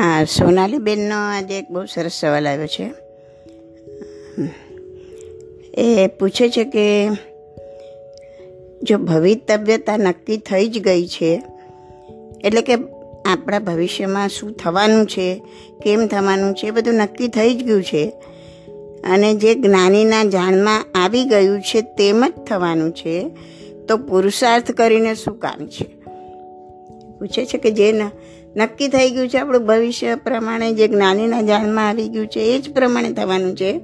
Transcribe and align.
હા, 0.00 0.24
સોનાલીબેનનો 0.24 1.14
આજે 1.14 1.58
એક 1.58 1.70
બહુ 1.70 1.84
સરસ 1.84 2.12
સવાલ 2.12 2.48
આવ્યો 2.48 2.66
છે. 2.66 2.94
એ 5.74 6.06
પૂછે 6.06 6.48
છે 6.48 6.64
કે 6.64 7.08
જો 8.82 8.98
ભવિતવ્યતા 8.98 9.96
નક્કી 9.96 10.36
થઈ 10.36 10.68
જ 10.68 10.78
ગઈ 10.78 11.06
છે, 11.06 11.42
એટલે 12.44 12.62
કે 12.62 12.74
આપણા 13.26 13.58
ભવિષ્યમાં 13.58 14.28
શું 14.28 14.52
થવાનું 14.52 15.06
છે, 15.06 15.42
કેમ 15.82 16.06
થવાનું 16.06 16.54
છે, 16.54 16.66
એ 16.66 16.70
બધું 16.70 16.94
નક્કી 16.94 17.28
થઈ 17.28 17.54
જ 17.54 17.64
ગયું 17.64 17.84
છે. 17.84 18.12
અને 19.10 19.34
જે 19.34 19.54
જ્ઞાનીના 19.54 20.24
જાણમાં 20.24 20.84
આવી 20.94 21.24
ગયું 21.24 21.60
છે 21.60 21.80
તેમ 21.80 22.28
જ 22.28 22.32
થવાનું 22.32 22.92
છે, 22.92 23.30
તો 23.88 23.96
પુરુષાર્થ 23.96 24.70
કરીને 24.70 25.14
શું 25.14 25.38
કામ 25.38 25.66
છે? 25.66 25.98
પૂછે 27.18 27.46
છે 27.46 27.58
કે 27.58 27.70
જે 27.70 27.92
નક્કી 28.56 28.88
થઈ 28.88 29.10
ગયું 29.10 29.28
છે. 29.28 29.38
આપણું 29.38 29.66
ભવિષ્ય 29.66 30.14
પ્રમાણે 30.14 30.72
જે 30.72 30.88
જ્ઞાનીના 30.88 31.42
જાણમાં 31.42 31.88
આવી 31.88 32.08
ગયું 32.08 32.26
છે, 32.26 32.40
એ 32.40 32.58
જ 32.58 32.74
પ્રમાણે 32.74 33.12
થવાનું 33.12 33.56
છે. 33.56 33.78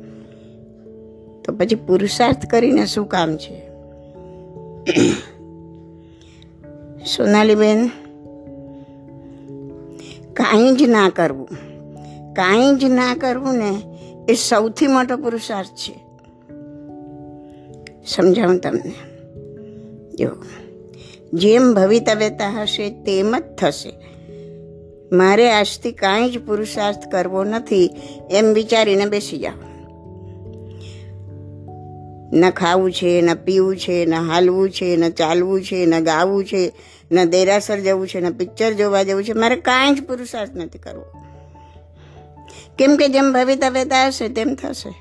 તો 1.44 1.52
પછી 1.52 1.74
પુરુષાર્થ 1.74 2.46
કરીને 2.46 2.86
શું 2.86 3.08
કામ 3.08 3.36
છે? 3.36 3.70
સોનાલીબેન, 7.04 7.88
કાંઈ 10.32 10.76
જ 10.76 10.82
ના 10.82 11.08
કરવું. 11.08 11.48
કાંઈ 12.34 12.74
જ 12.76 12.84
ના 12.84 13.14
કરવું 13.14 13.54
ને 13.54 13.80
એ 14.28 14.34
સૌથી 14.34 14.86
મોટો 14.86 15.16
પુરુષાર્થ 15.16 15.68
છે. 15.68 16.04
સમજાવું 18.06 18.58
તમને? 18.58 18.94
જો. 20.14 20.28
જેમ 21.32 21.74
ભવિતવ્યતા 21.74 22.62
હશે 22.62 22.90
તેમ 22.90 23.38
જ 23.38 23.42
થશે. 23.42 24.13
મારે 25.12 25.52
આજથી 25.52 25.92
કાંઈ 25.92 26.30
જ 26.30 26.46
પુરુષાર્થ 26.46 27.10
કરવો 27.10 27.44
નથી, 27.44 27.90
એમ 28.30 28.52
વિચારીને 28.52 29.06
બેસી 29.06 29.38
જાઓ 29.38 29.74
ન 32.32 32.50
ખાવું 32.50 32.92
છે, 32.92 33.20
ન 33.20 33.34
પીવું 33.34 33.76
છે, 33.76 34.06
ન 34.06 34.14
હાલવું 34.14 34.70
છે, 34.70 34.96
ન 34.96 35.10
ચાલવું 35.10 35.62
છે, 35.62 35.86
ન 35.86 36.04
ગાવું 36.04 36.44
છે, 36.44 36.72
ન 37.12 37.24
દેરાસર 37.24 37.80
જવું 37.80 38.08
છે, 38.08 38.20
ન 38.20 38.32
પિક્ચર 38.32 38.72
જોવા 38.72 39.02
જવું 39.02 39.24
છે, 39.24 39.32
મારે 39.32 39.56
કાંઈ 39.56 39.94
જ 39.94 40.06
પુરુષાર્થ 40.06 40.50
નથી 40.54 40.78
કરવો. 40.78 41.04
કેમ 42.78 42.96
કે 42.96 43.08
જેમ 43.08 43.32
ભવિતવ્યતા 43.32 44.06
હશે 44.06 44.28
તેમ 44.28 44.54
થશે. 44.54 44.94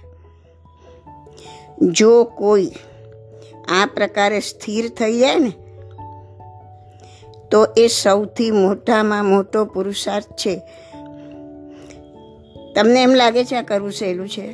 જો 1.82 2.24
કોઈ 2.24 2.72
આ 3.68 3.86
પ્રકારે 3.86 4.40
સ્થિર 4.40 4.90
થઈ 4.90 5.20
જાય 5.20 5.36
ને 5.36 5.52
તો 7.54 7.68
એ 7.78 7.88
સૌથી 7.88 8.52
મોટામાં 8.52 9.26
મોટો 9.26 9.66
પુરુષાર્થ 9.66 10.26
છે. 10.26 10.62
તમને 12.76 13.04
એમ 13.04 13.14
લાગે 13.14 13.46
છે 13.46 13.56
આ 13.56 13.62
કરવું 13.62 13.92
સહેલું 13.92 14.30
છે? 14.30 14.54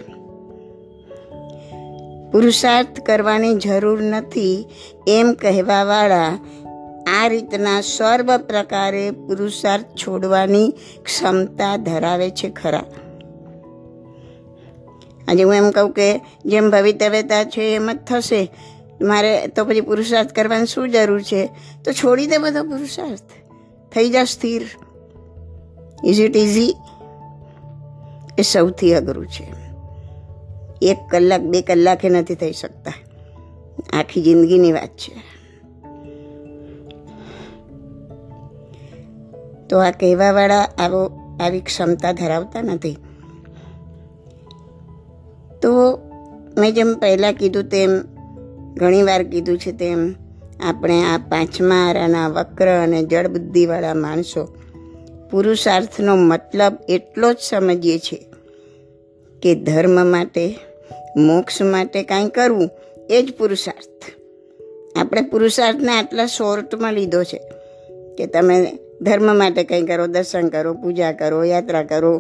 પુરુષાર્થ 2.32 3.00
કરવાની 3.00 3.56
જરૂર 3.56 4.02
નથી 4.02 4.66
એમ 5.08 5.34
કહેવાવાળા 5.34 6.40
આ 7.08 7.28
રીતના 7.28 7.82
સર્વ 7.82 8.38
પ્રકારે 8.38 9.12
પુરુષાર્થ 9.12 9.86
છોડવાની 9.86 10.74
ક્ષમતા 11.04 11.78
ધરાવે 11.78 12.30
છે 12.30 12.50
ખરા. 12.50 12.84
આજે 15.28 15.44
હું 15.44 15.56
એમ 15.56 15.72
કહું 15.72 15.92
કે 15.92 16.20
જેમ 16.46 16.70
ભવિતવ્યતા 16.70 17.44
છે 17.44 17.76
એમ 17.76 17.92
જ 17.92 17.98
થશે. 18.08 18.52
મારે 19.02 19.48
તો 19.48 19.66
પછી 19.66 19.82
પુરુષાર્થ 19.82 20.32
કરવાની 20.32 20.66
શું 20.66 20.90
જરૂર 20.90 21.22
છે? 21.22 21.50
તો 21.86 21.92
છોડી 21.92 22.28
દે 22.28 22.38
બધો 22.38 22.64
પુરુષાર્થ. 22.64 23.22
થઈ 23.94 24.10
જા 24.10 24.24
સ્થિર. 24.24 24.62
ઇઝ 26.06 26.20
ઇટ 26.20 26.38
ઇઝી 26.38 26.76
એ 28.38 28.42
સૌથી 28.42 28.94
અઘરું 28.94 29.28
છે. 29.28 29.60
એક 30.82 30.98
કલાક, 31.12 31.42
બે 31.42 31.62
કલાકે 31.62 32.10
નથી 32.10 32.36
થઈ 32.36 32.52
શકતા. 32.52 32.94
આખી 34.00 34.22
જિંદગીની 34.22 34.72
વાત 34.72 34.90
છે. 34.90 35.40
તો 39.70 39.80
આ 39.80 39.92
કહેવાવાળા 39.92 40.62
આવો, 40.62 41.12
આવી 41.40 41.62
ક્ષમતા 41.62 42.12
ધરાવતા 42.12 42.62
નથી. 42.62 42.98
તો 45.62 46.00
મેં 46.58 46.74
જેમ 46.74 46.94
પહેલાં 46.94 47.34
કીધું 47.34 47.64
તેમ 47.64 48.19
ઘણીવાર 48.74 49.24
કીધું 49.24 49.58
છે 49.58 49.72
તેમ, 49.72 50.16
આપણે 50.60 51.04
આ 51.04 51.18
પાંચમા 51.18 51.76
આરાના 51.76 52.28
વક્ર 52.28 52.68
અને 52.68 53.04
જળ 53.04 53.28
બુદ્ધિવાળા 53.28 53.94
માણસો 53.94 54.56
પુરુષાર્થનો 55.32 56.16
મતલબ 56.16 56.78
એટલો 56.90 57.34
જ 57.34 57.38
સમજીએ 57.42 57.98
છીએ 57.98 58.26
કે 59.42 59.56
ધર્મ 59.56 60.08
માટે, 60.08 60.60
મોક્ષ 61.18 61.62
માટે 61.62 62.04
કાંઈ 62.04 62.30
કરવું 62.30 62.70
એ 63.10 63.22
જ 63.22 63.34
પુરુષાર્થ. 63.38 64.04
આપણે 64.96 65.22
પુરુષાર્થને 65.22 65.92
આટલા 65.92 66.26
શોર્ટમાં 66.26 66.94
લીધો 66.94 67.24
છે 67.24 67.42
કે 68.18 68.26
તમે 68.26 68.78
ધર્મ 69.02 69.36
માટે 69.36 69.64
કંઈ 69.64 69.82
કરો, 69.82 70.08
દર્શન 70.08 70.48
કરો, 70.48 70.74
પૂજા 70.74 71.12
કરો, 71.12 71.44
યાત્રા 71.44 71.84
કરો 71.84 72.18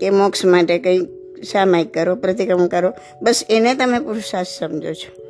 કે 0.00 0.10
મોક્ષ 0.10 0.44
માટે 0.44 0.78
કંઈ 0.78 0.98
સામાયિક 1.42 1.94
કરો 1.94 2.14
પ્રતિક્રમ 2.14 2.66
કરો, 2.66 2.92
બસ 3.22 3.44
એને 3.50 3.74
તમે 3.74 3.98
પુરુષાર્થ 3.98 4.48
સમજો 4.48 4.92
છો. 4.92 5.21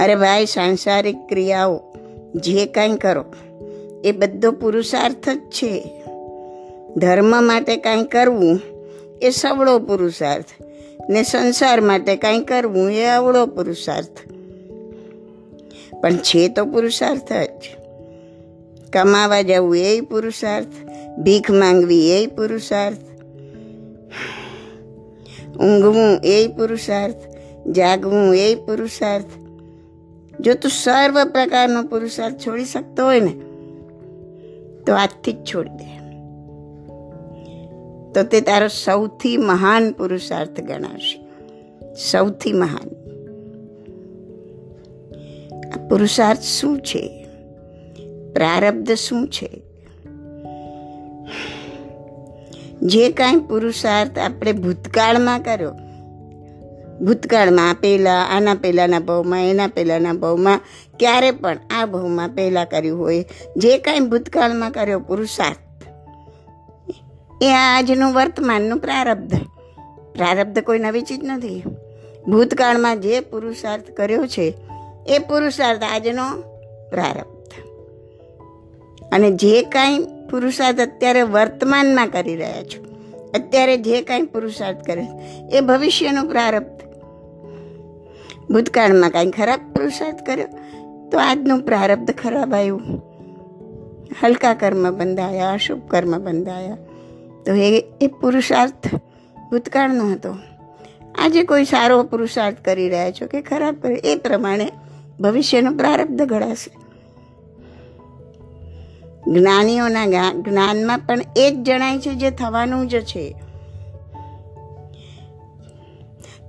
અરે 0.00 0.14
ભાઈ, 0.14 0.46
સાંસારિક 0.46 1.16
ક્રિયાઓ 1.28 1.80
જે 2.34 2.66
કાંઈ 2.66 2.96
કરો, 2.96 3.24
એ 4.04 4.12
બધો 4.12 4.52
પુરુષાર્થ 4.52 5.28
જ 5.28 5.38
છે. 5.38 6.02
ધર્મ 6.96 7.44
માટે 7.44 7.76
કાંઈ 7.76 8.04
કરવું, 8.04 8.60
એ 9.22 9.30
સવળો 9.30 9.78
પુરુષાર્થ. 9.78 10.46
ને 11.10 11.22
સંસાર 11.22 11.80
માટે 11.80 12.16
કાંઈ 12.16 12.40
કરવું, 12.40 12.92
એ 12.92 13.06
અવળો 13.06 13.46
પુરુષાર્થ. 13.46 14.18
પણ 16.00 16.16
છે 16.16 16.48
તો 16.48 16.64
પુરુષાર્થ 16.64 17.32
જ. 17.32 17.76
કમાવા 18.92 19.42
જવું, 19.42 19.76
એ 19.76 20.00
પુરુષાર્થ. 20.00 20.66
ભીખ 21.18 21.50
માંગવી, 21.50 22.10
એ 22.10 22.26
પુરુષાર્થ. 22.26 22.98
ઊંઘવું, 25.58 26.20
એ 26.24 26.46
પુરુષાર્થ. 26.46 27.16
જાગવું, 27.68 28.34
એ 28.34 28.54
પુરુષાર્થ. 28.54 29.49
જો 30.40 30.54
તું 30.54 30.70
સર્વ 30.70 31.24
પ્રકારનો 31.24 31.82
પુરુષાર્થ 31.82 32.34
છોડી 32.34 32.64
શકતો 32.64 33.04
હોય 33.04 33.20
ને, 33.20 33.32
તો 34.86 34.94
આજથી 34.94 35.32
જ 35.32 35.36
છોડી 35.54 35.68
દે. 35.68 36.00
તો 38.12 38.22
તે 38.22 38.40
તારો 38.40 38.68
સૌથી 38.68 39.36
મહાન 39.36 39.92
પુરુષાર્થ 39.92 40.60
ગણાશે. 40.60 41.20
સૌથી 41.94 42.52
મહાન. 42.52 43.00
પુરુષાર્થ 45.88 46.40
શું 46.40 46.80
છે? 46.80 47.26
પ્રારબ્ધ 48.34 48.94
શું 48.94 49.28
છે? 49.28 49.62
જે 52.82 53.10
કાંઈ 53.10 53.36
પુરુષાર્થ 53.36 54.18
આપણે 54.18 54.52
ભૂતકાળમાં 54.52 55.42
કર્યો 55.42 55.74
ભૂતકાળમાં 57.00 57.74
પહેલાં, 57.74 58.36
આના 58.36 58.54
પહેલાંના 58.54 58.98
ભાવમાં, 58.98 59.50
એના 59.50 59.66
પહેલાંના 59.66 60.12
ભાવમાં, 60.12 60.60
ક્યારે 60.98 61.30
પણ 61.30 61.58
આ 61.70 61.86
ભાવમાં 61.86 62.28
પહેલાં 62.28 62.66
કર્યું 62.66 62.98
હોય, 62.98 63.24
જે 63.56 63.78
કાંઈ 63.78 64.00
ભૂતકાળમાં 64.00 64.70
કર્યો, 64.70 65.00
પુરુષાર્થ. 65.00 65.58
એ 67.42 67.52
આજનું 67.52 68.12
વર્તમાનનું 68.12 68.78
પ્રારબ્ધ. 68.78 69.34
પ્રારબ્ધ 70.14 70.58
કોઈ 70.58 70.78
નવી 70.78 71.00
ચીજ 71.00 71.20
નથી. 71.24 71.62
ભૂતકાળમાં 72.28 73.00
જે 73.00 73.20
પુરુષાર્થ 73.20 73.90
કર્યો 73.90 74.26
છે, 74.26 74.54
એ 75.06 75.18
પુરુષાર્થ 75.18 75.82
આજનો 75.82 76.40
પ્રારબ્ધ. 76.90 77.52
અને 79.12 79.30
જે 79.30 79.62
કાંઈ 79.62 79.98
પુરુષાર્થ 80.30 80.80
અત્યારે 80.80 81.22
વર્તમાનમાં 81.22 82.06
કરી 82.06 82.36
રહ્યા 82.36 82.62
છો, 82.62 82.84
અત્યારે 83.34 83.76
જે 83.76 84.02
કાંઈ 84.02 84.22
પુરુષાર્થ 84.22 84.86
કરે, 84.86 85.06
એ 85.52 85.60
ભવિષ્યનો 85.60 86.22
પ્રારબ્ધ. 86.22 86.89
ભૂતકાળમાં 88.50 89.10
કાંઈ 89.10 89.30
ખરાબ 89.30 89.60
પુરુષાર્થ 89.72 90.22
કર્યો, 90.26 90.48
તો 91.12 91.18
આજનું 91.18 91.60
પ્રારબ્ધ 91.60 92.14
ખરાબ 92.14 92.54
આવ્યું. 92.54 92.80
હલકા 94.22 94.54
કર્મ 94.54 94.90
બંધાયા, 94.90 95.52
અશુભ 95.52 95.80
કર્મ 95.88 96.18
બંધાયા. 96.18 96.76
તો 97.46 97.52
એ 97.52 97.84
એ 98.00 98.06
પુરુષાર્થ 98.06 98.94
ભૂતકાળનો 99.50 100.10
હતો. 100.12 100.36
આજે 101.18 101.42
કોઈ 101.42 101.64
સારો 101.64 102.02
પુરુષાર્થ 102.02 102.64
કરી 102.64 102.88
રહ્યા 102.88 103.10
છો 103.10 103.26
કે 103.26 103.42
ખરાબ 103.42 103.76
કરે, 103.82 103.94
એ 103.94 104.16
પ્રમાણે 104.16 104.68
ભવિષ્યનો 105.20 105.70
પ્રારબ્ધ 105.72 106.22
ઘડાશે. 106.22 106.70
જ્ઞાનીઓના 109.32 110.06
જ્ઞાનમાં 110.32 110.98
પણ 110.98 111.18
એ 111.36 111.50
જ 111.50 111.62
જણાય 111.62 111.98
છે 111.98 112.14
જે 112.14 112.30
થવાનું 112.30 112.88
જ 112.88 113.00
છે. 113.00 113.49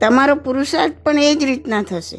તમારો 0.02 0.36
પુરુષાર્થ 0.36 0.94
પણ 1.04 1.20
એ 1.20 1.36
જ 1.36 1.44
રીતના 1.44 1.84
થશે 1.84 2.18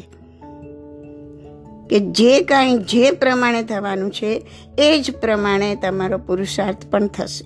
કે 1.89 1.99
જે 1.99 2.41
કાંઈ 2.41 2.77
જે 2.77 3.11
પ્રમાણે 3.11 3.63
થવાનું 3.63 4.11
છે, 4.11 4.41
એ 4.77 4.99
જ 4.99 5.11
પ્રમાણે 5.11 5.75
તમારો 5.75 6.17
પુરુષાર્થ 6.17 6.91
પણ 6.91 7.07
થશે. 7.07 7.45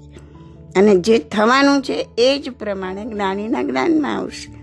અને 0.80 0.96
જે 0.96 1.20
થવાનું 1.20 1.82
છે, 1.82 2.08
એ 2.18 2.40
જ 2.40 2.50
પ્રમાણે 2.50 3.06
જ્ઞાનીના 3.06 3.64
જ્ઞાનમાં 3.64 4.18
આવશે. 4.18 4.58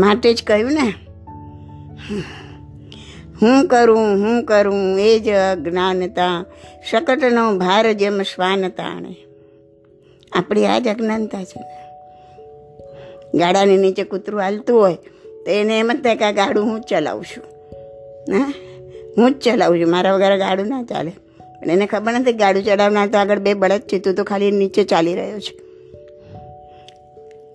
માટે 0.00 0.34
જ 0.34 0.42
કહ્યું 0.42 0.72
ને, 0.72 0.94
હું 3.42 3.66
કરું 3.66 3.98
હું 3.98 4.44
કરું, 4.44 5.00
એ 5.00 5.18
જ 5.18 5.28
અજ્ઞાનતા, 5.28 6.44
શકટનો 6.90 7.58
ભાર 7.58 7.92
જેમ 7.92 8.22
શ્વાન 8.22 8.68
તાણે. 8.68 9.16
આપણી 10.32 10.66
આ 10.66 10.78
જ 10.78 10.88
અજ્ઞાનતા 10.88 11.44
છે. 11.44 11.79
ગાડાની 13.34 13.76
નીચે 13.76 14.04
કૂતરું 14.04 14.40
હાલતું 14.40 14.80
હોય, 14.80 14.94
તો 15.46 15.50
એને 15.50 15.78
એમ 15.78 15.90
જ 15.92 16.02
થાય 16.02 16.16
કે 16.16 16.24
આ 16.24 16.30
ગાડું 16.30 16.64
હું 16.64 16.80
જ 16.80 16.84
ચલાવું 16.84 17.24
છું 17.24 17.44
હા? 18.36 18.54
હું 19.18 19.32
જ 19.32 19.40
ચલાવું 19.40 19.80
છું 19.80 19.90
મારા 19.90 20.14
વગર 20.14 20.38
ગાડું 20.38 20.68
ના 20.68 20.82
ચાલે. 20.82 21.10
પણ 21.60 21.70
એને 21.70 21.86
ખબર 21.86 22.12
નથી 22.12 22.32
ગાડું 22.32 22.64
ચલાવનાર 22.64 23.08
તો 23.08 23.18
આગળ 23.18 23.38
બે 23.38 23.54
બળદ 23.54 23.80
છે, 23.80 23.98
તું 23.98 24.14
તો 24.14 24.24
ખાલી 24.24 24.50
નીચે 24.50 24.84
ચાલી 24.84 25.14
રહ્યો 25.14 25.38
છે. 25.38 25.56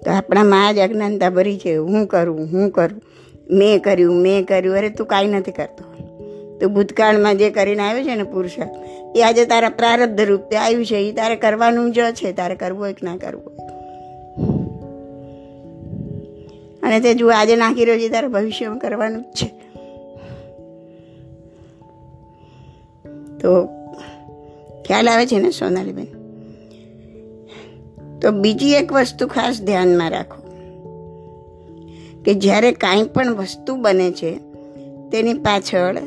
તો 0.02 0.12
આપણામાં 0.12 0.76
જ 0.76 0.80
અજ્ઞાનતા 0.80 1.30
ભરી 1.30 1.58
છે. 1.58 1.76
હું 1.76 2.08
કરું 2.08 2.38
હું 2.38 2.70
કરું. 2.70 3.02
મેં 3.50 3.82
કર્યું 3.82 4.16
મેં 4.16 4.46
કર્યું. 4.46 4.76
અરે, 4.76 4.90
તું 4.90 5.08
કાંઈ 5.08 5.28
નથી 5.28 5.52
કરતો. 5.52 5.96
તું 6.60 6.74
ભૂતકાળમાં 6.74 7.38
જે 7.38 7.50
કરીને 7.50 7.84
આવ્યો 7.84 8.04
છે 8.04 8.16
ને 8.16 8.24
પુરુષાર્થ, 8.24 8.72
એ 9.18 9.22
આજે 9.22 9.46
તારા 9.46 9.70
પ્રારબ્ધ 9.70 10.22
રૂપે 10.22 10.58
આવ્યું 10.58 10.86
છે. 10.86 10.96
એ 10.96 11.12
તારે 11.12 11.36
કરવાનું 11.36 11.92
જ 11.92 12.00
છે. 12.00 12.32
તારે 12.32 12.56
કરવું 12.56 12.82
હોય 12.82 12.94
કે 12.94 13.06
ના 13.06 13.18
કરવું 13.18 13.65
અને 16.86 17.00
તે 17.00 17.14
જુઓ, 17.14 17.32
આજે 17.32 17.56
નાખી 17.56 17.86
રહ્યો 17.86 18.00
છે 18.00 18.10
તારે 18.10 18.28
ભવિષ્યમાં 18.28 18.78
કરવાનું 18.78 19.22
જ 19.22 19.26
છે. 19.26 19.48
તો 23.40 23.66
ખ્યાલ 24.86 25.10
આવે 25.10 25.26
છે 25.26 25.40
ને 25.40 25.52
સોનાલીબેન? 25.52 26.08
તો 28.20 28.32
બીજી 28.32 28.72
એક 28.72 28.94
વસ્તુ 28.94 29.28
ખાસ 29.28 29.62
ધ્યાનમાં 29.62 30.10
રાખો, 30.10 30.42
કે 32.26 32.34
જ્યારે 32.34 32.72
કાંઈ 32.72 33.04
પણ 33.04 33.36
વસ્તુ 33.36 33.76
બને 33.76 34.12
છે, 34.12 34.40
તેની 35.10 35.34
પાછળ 35.34 35.98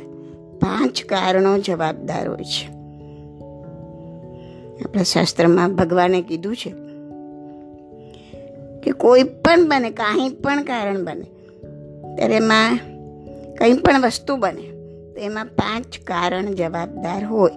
પાંચ 0.60 1.04
કારણો 1.04 1.58
જવાબદાર 1.58 2.28
હોય 2.28 2.44
છે. 2.44 2.66
આપણા 4.84 5.02
શાસ્ત્રમાં 5.02 5.74
ભગવાને 5.74 6.22
કીધું 6.22 6.56
છે 6.56 6.87
કે 8.82 8.90
કોઈ 8.90 9.22
પણ 9.22 9.68
બને, 9.68 9.90
કાંઈ 9.90 10.28
પણ 10.28 10.62
કારણ 10.62 11.04
બને, 11.04 11.24
ત્યારે 12.16 12.34
એમાં 12.34 12.78
કંઈ 13.58 13.72
પણ 13.72 14.00
વસ્તુ 14.00 14.36
બને, 14.36 14.62
તો 15.12 15.20
એમાં 15.20 15.46
પાંચ 15.46 15.98
કારણ 16.06 16.46
જવાબદાર 16.46 17.24
હોય. 17.24 17.50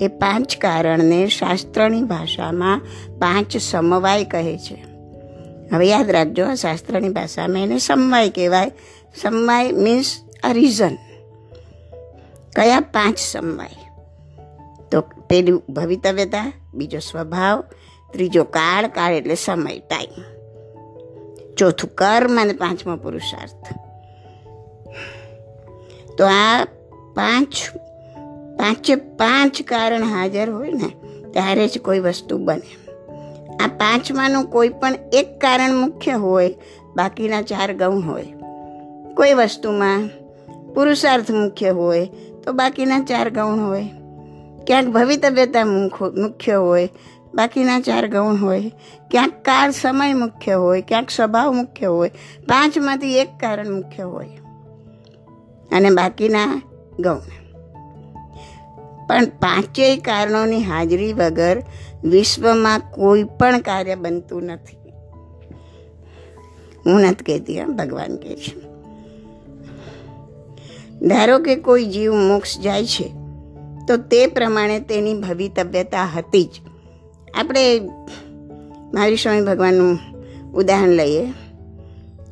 એ 0.00 0.08
પાંચ 0.08 0.56
કારણને 0.56 1.26
શાસ્ત્રની 1.26 2.02
ભાષામાં 2.02 2.80
પાંચ 3.18 3.56
સમવાય 3.56 4.24
કહે 4.24 4.58
છે. 4.58 4.84
હવે 5.72 5.86
યાદ 5.86 6.10
રાખજો 6.10 6.54
શાસ્ત્રની 6.54 7.08
ભાષામાં 7.08 7.62
એને 7.62 7.78
સમવાય 7.78 8.30
કહેવાય. 8.30 8.70
સમવાય 9.20 9.72
મીન્સ 9.72 10.16
અ 10.44 10.52
રીઝન 10.52 10.94
કયા 12.56 12.80
પાંચ 12.80 13.18
સમવાય? 13.18 13.88
તો 14.92 15.00
પેલું 15.00 15.62
ભવિતવ્યતા, 15.68 16.52
બીજો 16.74 16.98
સ્વભાવ, 16.98 17.64
ત્રીજો 18.12 18.44
કાળ 18.44 18.88
કાળ 18.88 19.12
એટલે 19.12 19.34
સમય 19.34 19.78
ટાઈમ 19.78 20.37
ચોથું 21.58 21.94
કર્મ 21.94 22.40
અને 22.40 22.52
પાંચમો 22.52 22.96
પુરુષાર્થ. 22.96 23.74
તો 26.18 26.26
આ 26.26 26.64
પાંચ, 27.14 27.54
પાંચે 28.58 28.94
પાંચ 28.94 29.62
કારણ 29.62 30.02
હાજર 30.02 30.50
હોય 30.50 30.72
ને, 30.72 30.88
ત્યારે 31.30 31.68
જ 31.68 31.80
કોઈ 31.80 31.98
વસ્તુ 31.98 32.38
બને. 32.38 32.92
આ 33.64 33.66
પાંચમાંનું 33.66 34.44
કોઈ 34.44 34.68
પણ 34.68 34.94
એક 35.12 35.38
કારણ 35.40 35.74
મુખ્ય 35.74 36.12
હોય, 36.12 36.54
બાકીના 36.96 37.42
ચાર 37.42 37.74
ગૌણ 37.74 38.00
હોય. 38.00 38.26
કોઈ 39.14 39.34
વસ્તુમાં 39.34 40.10
પુરુષાર્થ 40.74 41.30
મુખ્ય 41.30 41.70
હોય, 41.70 42.08
તો 42.44 42.52
બાકીના 42.52 43.00
ચાર 43.00 43.30
ગૌણ 43.30 43.58
હોય. 43.58 43.90
ક્યાંક 44.66 44.86
ભવિતવ્યતા 44.86 45.64
મુખ્ય 45.64 46.54
હોય 46.54 46.88
બાકીના 47.38 47.80
ચાર 47.80 48.08
ગૌણ 48.08 48.36
હોય. 48.36 48.72
ક્યાંક 49.10 49.32
કાળ 49.32 49.70
સમય 49.70 50.14
મુખ્ય 50.14 50.52
હોય, 50.52 50.82
ક્યાંક 50.82 51.10
સ્વભાવ 51.10 51.52
મુખ્ય 51.52 51.86
હોય. 51.86 52.08
પાંચમાંથી 52.48 53.18
એક 53.18 53.28
કારણ 53.40 53.70
મુખ્ય 53.70 54.02
હોય. 54.02 54.28
અને 55.72 55.90
બાકીના 55.90 56.62
ગૌણ. 57.00 57.18
પણ 59.06 59.24
પાંચેય 59.24 59.96
કારણોની 59.96 60.64
હાજરી 60.64 61.12
વગર 61.12 61.62
વિશ્વમાં 62.04 62.78
કોઈ 62.78 63.24
પણ 63.24 63.60
કાર્ય 63.60 63.94
બનતું 63.94 64.42
નથી. 64.42 64.76
હું 66.86 67.00
નથી 67.00 67.24
કહેતી 67.24 67.60
હા 67.60 67.66
ભગવાન 67.66 68.16
કહે 68.16 68.36
છે. 68.36 68.60
ધારો 71.00 71.38
કે 71.38 71.56
કોઈ 71.56 71.84
જીવ 71.84 72.14
મોક્ષ 72.14 72.60
જાય 72.60 72.86
છે, 72.86 73.12
તો 73.88 73.96
તે 73.96 74.26
પ્રમાણે 74.26 74.80
તેની 74.80 75.14
ભવિતવ્યતા 75.14 76.04
હતી 76.04 76.44
જ. 76.44 76.67
આપણે 77.34 77.80
મહાવીર 78.94 79.16
સ્વામી 79.16 79.40
ભગવાનનું 79.40 79.98
ઉદાહરણ 80.54 80.88
લઈએ 80.88 81.26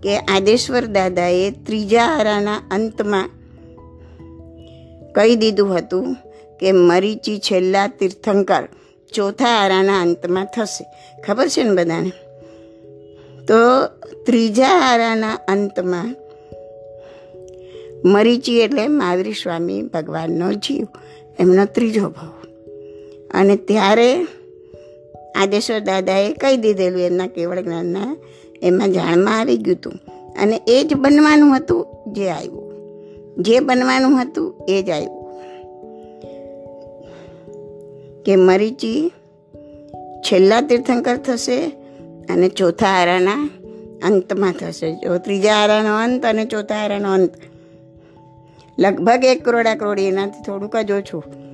કે 0.03 0.19
આદેશ્વર 0.19 0.87
દાદાએ 0.87 1.51
ત્રીજા 1.51 2.03
આરાના 2.03 2.57
અંતમાં 2.71 3.31
કહી 5.15 5.37
દીધું 5.37 5.79
હતું 5.79 6.17
કે 6.61 6.73
મરીચી 6.73 7.39
છેલ્લા 7.39 7.87
તીર્થંકર 7.89 8.69
ચોથા 9.13 9.47
આરાના 9.47 10.01
અંતમાં 10.01 10.47
થશે. 10.47 10.87
ખબર 11.23 11.49
છે 11.49 11.63
ને 11.63 11.71
બધાને? 11.71 12.13
તો 13.49 13.87
ત્રીજા 14.27 14.69
આરાના 14.69 15.35
અંતમાં 15.35 16.17
મરીચી 18.05 18.61
એટલે 18.61 18.89
મહાવીર 18.89 19.33
સ્વામી 19.33 19.83
ભગવાનનો 19.83 20.53
જીવ, 20.53 20.87
એમનો 21.39 21.65
ત્રીજો 21.65 22.09
ભાવ. 22.09 22.33
અને 23.35 23.57
ત્યારે 23.57 24.27
આદેશ્વર 25.37 25.81
દાદાએ 25.81 26.33
કહી 26.33 26.57
દીધેલું 26.57 27.01
એમના 27.01 27.27
કેવળ 27.27 27.61
જ્ઞાનના, 27.61 28.17
એમાં 28.63 28.93
જાણમાં 28.93 29.39
આવી 29.39 29.57
ગયું 29.57 29.77
હતું. 29.77 29.93
અને 30.43 30.61
એ 30.69 30.85
જ 30.85 30.95
બનવાનું 30.95 31.57
હતું, 31.57 31.87
જે 32.13 32.29
આવ્યું. 32.29 32.73
જે 33.37 33.61
બનવાનું 33.61 34.23
હતું, 34.23 34.55
એ 34.69 34.83
જ 34.83 34.91
આવ્યું. 34.91 35.27
કે 38.25 38.37
મરીચી 38.37 39.13
છેલ્લા 40.21 40.61
તીર્થંકર 40.61 41.17
થશે 41.17 41.67
અને 42.31 42.49
ચોથા 42.49 42.87
આરાના 42.87 43.51
અંતમાં 44.03 44.53
થશે. 44.53 44.95
જો 44.95 45.19
ત્રીજા 45.19 45.55
આરાનો 45.55 45.97
અંત 45.97 46.27
અને 46.27 46.45
ચોથા 46.45 46.75
આરાનો 46.75 47.13
અંત. 47.13 47.31
લગભગ 48.79 49.25
એક 49.25 49.45
કરોડા 49.45 49.75
કરોડી 49.75 50.05
એનાથી 50.05 50.43
થોડુંક 50.43 50.77
જ 50.77 50.91
ઓછું. 50.91 51.46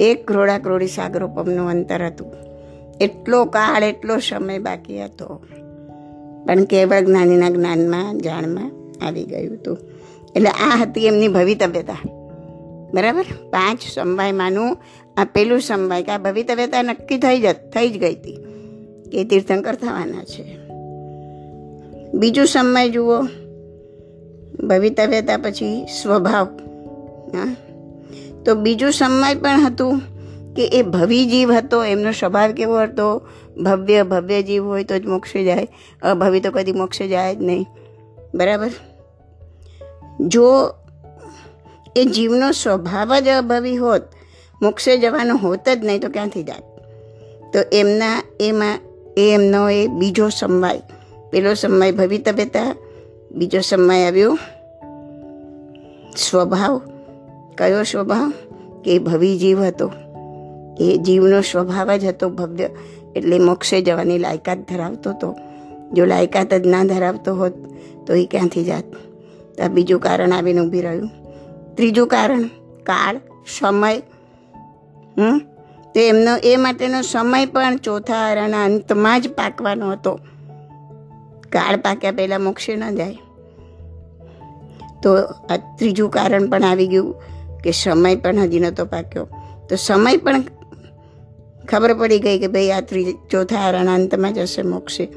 એક 0.00 0.26
કરોડા 0.26 0.58
કરોડી 0.58 0.86
સાગરોપમનું 0.86 1.68
અંતર 1.68 2.06
હતું. 2.06 2.32
એટલો 3.00 3.44
કાળ, 3.44 3.82
એટલો 3.82 4.18
સમય 4.18 4.58
બાકી 4.58 5.04
હતો. 5.04 5.44
પણ 6.46 6.64
કેવળ 6.64 7.00
જ્ઞાનીના 7.00 7.50
જ્ઞાનમાં, 7.50 8.18
જાણમાં 8.18 8.70
આવી 9.06 9.24
ગયું 9.24 9.54
હતું. 9.54 9.78
એટલે 10.36 10.48
આ 10.48 10.82
હતી 10.82 11.06
એમની 11.06 11.28
ભવિતવ્યતા 11.28 11.96
બરાબર? 12.94 13.22
પાંચ 13.50 13.78
સમવાયમાંનું 13.94 14.76
આ 15.16 15.24
પેલું 15.24 15.60
સમવાય 15.60 16.02
કે 16.02 16.12
આ 16.12 16.18
ભવિતવ્યતા 16.18 16.82
નક્કી 16.82 17.18
થઈ 17.18 17.40
જ 17.40 17.52
થઈ 17.52 17.90
જ 17.90 17.98
ગઈ 17.98 18.14
હતી 18.14 18.36
કે 19.12 19.24
તીર્થંકર 19.24 19.74
થવાના 19.74 20.24
છે. 20.24 20.58
બીજું 22.14 22.46
સમય 22.46 22.88
જુઓ. 22.88 23.22
ભવિતવ્યતા 24.66 25.36
પછી 25.36 25.86
સ્વભાવ. 26.02 26.46
હા? 27.36 27.56
તો 28.44 28.54
બીજું 28.54 28.92
સમય 28.92 29.34
પણ 29.34 29.60
હતું 29.66 30.02
કે 30.56 30.66
એ 30.66 30.82
ભવી 30.82 31.26
જીવ 31.26 31.52
હતો, 31.52 31.84
એમનો 31.84 32.12
સ્વભાવ 32.12 32.52
કેવો 32.52 32.80
હતો? 32.80 33.28
ભવ્ય 33.62 34.02
ભવ્ય 34.02 34.42
જીવ 34.42 34.66
હોય 34.66 34.84
તો 34.84 34.98
જ 34.98 35.06
મોક્ષે 35.06 35.44
જાય, 35.44 35.68
અભવી 36.02 36.40
તો 36.40 36.50
કદી 36.50 36.72
મોક્ષે 36.72 37.08
જાય 37.08 37.36
જ 37.36 37.42
નહીં. 37.42 37.66
બરાબર? 38.34 38.70
જો 40.20 40.74
એ 41.96 42.04
જીવનો 42.04 42.52
સ્વભાવ 42.52 43.18
જ 43.18 43.28
અભવી 43.28 43.76
હોત, 43.76 44.02
મોક્ષે 44.62 44.96
જવાનો 44.96 45.36
હોત 45.36 45.68
જ 45.68 45.84
નહીં 45.84 46.00
તો 46.00 46.08
ક્યાંથી 46.08 46.42
જાય? 46.42 46.60
તો 47.52 47.58
એમના, 47.72 48.22
એમાં, 48.40 48.78
એ 49.16 49.30
એમનો 49.34 49.68
એ 49.68 49.86
બીજો 49.86 50.28
સમવાય. 50.28 50.82
પેલો 51.30 51.54
સમય 51.54 51.92
ભવિતવ્યતા, 51.92 52.76
બીજો 53.30 53.60
સમય 53.60 54.04
આવ્યો 54.04 54.38
સ્વભાવ. 56.16 56.89
કયો 57.60 57.82
સ્વભાવ? 57.82 58.32
કે 58.84 58.98
ભવી 58.98 59.38
જીવ 59.38 59.62
હતો. 59.62 59.92
એ 60.80 60.96
જીવનો 60.96 61.40
સ્વભાવ 61.40 61.96
જ 61.96 62.04
હતો 62.04 62.28
ભવ્ય, 62.28 62.68
એટલે 63.16 63.38
મોક્ષે 63.38 63.82
જવાની 63.82 64.18
લાયકાત 64.18 64.58
ધરાવતો 64.58 65.10
હતો. 65.10 65.36
જો 65.92 66.04
લાયકાત 66.04 66.54
જ 66.54 66.66
ના 66.66 66.84
ધરાવતો 66.84 67.34
હોત, 67.34 67.52
તો 68.06 68.14
એ 68.14 68.26
ક્યાંથી 68.26 68.64
જાત? 68.64 68.84
આ 69.60 69.68
બીજું 69.68 70.00
કારણ 70.00 70.32
આવીને 70.32 70.60
ઊભી 70.60 70.80
રહ્યું. 70.80 71.10
ત્રીજું 71.74 72.06
કારણ, 72.06 72.42
કાળ, 72.82 73.20
સમય. 73.58 73.98
હમ? 75.18 75.38
તો 75.94 76.00
એમનો, 76.00 76.36
એ 76.36 76.56
માટેનો 76.56 77.02
સમય 77.02 77.46
પણ 77.46 77.76
ચોથા 77.76 78.14
આરાના 78.14 78.64
અંતમાં 78.64 79.20
જ 79.20 79.30
પાકવાનો 79.30 79.90
હતો. 79.90 80.20
કાળ 81.48 81.76
પાક્યા 81.76 82.12
પહેલાં 82.12 82.42
મોક્ષે 82.42 82.76
ન 82.76 82.96
જાય. 82.96 83.18
તો 85.02 85.16
આ 85.50 85.56
ત્રીજું 85.56 86.10
કારણ 86.10 86.50
પણ 86.50 86.62
આવી 86.62 86.86
ગયું. 86.86 87.14
કે 87.64 87.72
સમય 87.72 88.16
પણ 88.16 88.38
હજી 88.38 88.60
નહોતો 88.60 88.84
પાક્યો. 88.84 89.28
તો 89.68 89.76
સમય 89.76 90.16
પણ 90.16 90.42
ખબર 91.68 91.94
પડી 91.94 92.18
ગઈ 92.18 92.38
કે 92.38 92.46
ભાઈ 92.46 92.70
આ 92.70 92.80
ત્રી 92.80 93.14
ચોથા 93.30 93.56
આરાના 93.56 93.94
અંતમાં 93.94 94.34
જશે 94.34 94.62
મોક્ષે. 94.62 95.08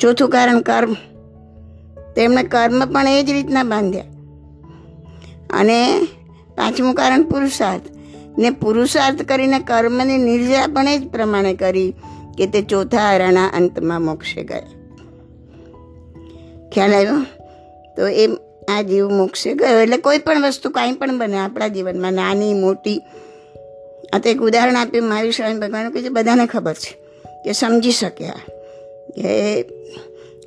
ચોથું 0.00 0.28
કારણ 0.28 0.60
કર્મ. 0.60 0.94
તેમણે 2.16 2.42
કર્મ 2.42 2.92
પણ 2.92 3.08
એ 3.08 3.22
જ 3.22 3.30
રીતના 3.30 3.62
બાંધ્યા. 3.62 4.04
અને 5.50 6.02
પાંચમું 6.56 6.94
કારણ 6.94 7.22
પુરુષાર્થ. 7.22 7.82
ને 8.38 8.50
પુરુષાર્થ 8.50 9.22
કરીને 9.22 9.58
કર્મની 9.58 10.16
નિર્જા 10.16 10.66
પણ 10.66 10.88
એ 10.88 10.98
જ 10.98 11.08
પ્રમાણે 11.08 11.54
કરી 11.54 11.94
કે 12.38 12.46
તે 12.46 12.62
ચોથા 12.62 12.98
આરાના 12.98 13.46
અંતમાં 13.46 14.02
મોક્ષે 14.02 14.44
ગયા. 14.44 14.62
ખ્યાલ 16.68 16.94
આવ્યો? 16.94 17.22
તો 17.96 18.06
એ 18.06 18.26
આ 18.68 18.82
જીવ 18.82 19.08
મોક્ષે 19.10 19.54
ગયો. 19.54 19.78
એટલે 19.78 19.96
કોઈ 19.96 20.18
પણ 20.18 20.42
વસ્તુ 20.42 20.70
કાંઈ 20.70 20.92
પણ 20.92 21.18
બને 21.18 21.38
આપણા 21.38 21.68
જીવનમાં, 21.68 22.12
નાની, 22.12 22.54
મોટી. 22.54 22.98
આ 24.12 24.18
તો 24.18 24.28
એક 24.28 24.40
ઉદાહરણ 24.40 24.76
આપ્યું 24.76 25.08
મહાવીર 25.08 25.32
સ્વામી 25.32 25.60
ભગવાન 25.60 25.90
કે 25.90 26.02
જે 26.02 26.08
બધાને 26.08 26.46
ખબર 26.46 26.74
છે, 26.74 26.92
કે 27.44 27.52
સમજી 27.52 27.92
શક્યા 27.92 28.40
કે 29.16 29.62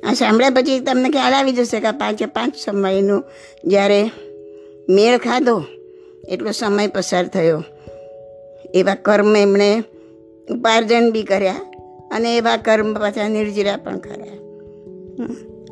આ 0.02 0.14
સાંભળ્યા 0.14 0.50
પછી 0.50 0.80
તમને 0.80 1.10
ખ્યાલ 1.10 1.34
આવી 1.34 1.52
જશે 1.52 1.80
કે 1.80 1.90
પાંચે 1.90 2.26
પાંચ 2.26 2.56
સમયનું 2.56 3.24
જ્યારે 3.64 4.00
મેળ 4.88 5.18
ખાધો, 5.18 5.64
એટલો 6.28 6.50
સમય 6.50 6.86
પસાર 6.86 7.26
થયો. 7.28 7.64
એવા 8.74 8.94
કર્મ 8.94 9.36
એમણે 9.36 9.70
ઉપાર્જન 10.50 11.10
બી 11.10 11.22
કર્યા 11.22 11.60
અને 12.10 12.36
એવા 12.36 12.56
કર્મ 12.56 12.94
પાછા 12.94 13.28
નિર્જરા 13.28 13.76
પણ 13.76 13.98
કર્યા. 13.98 14.36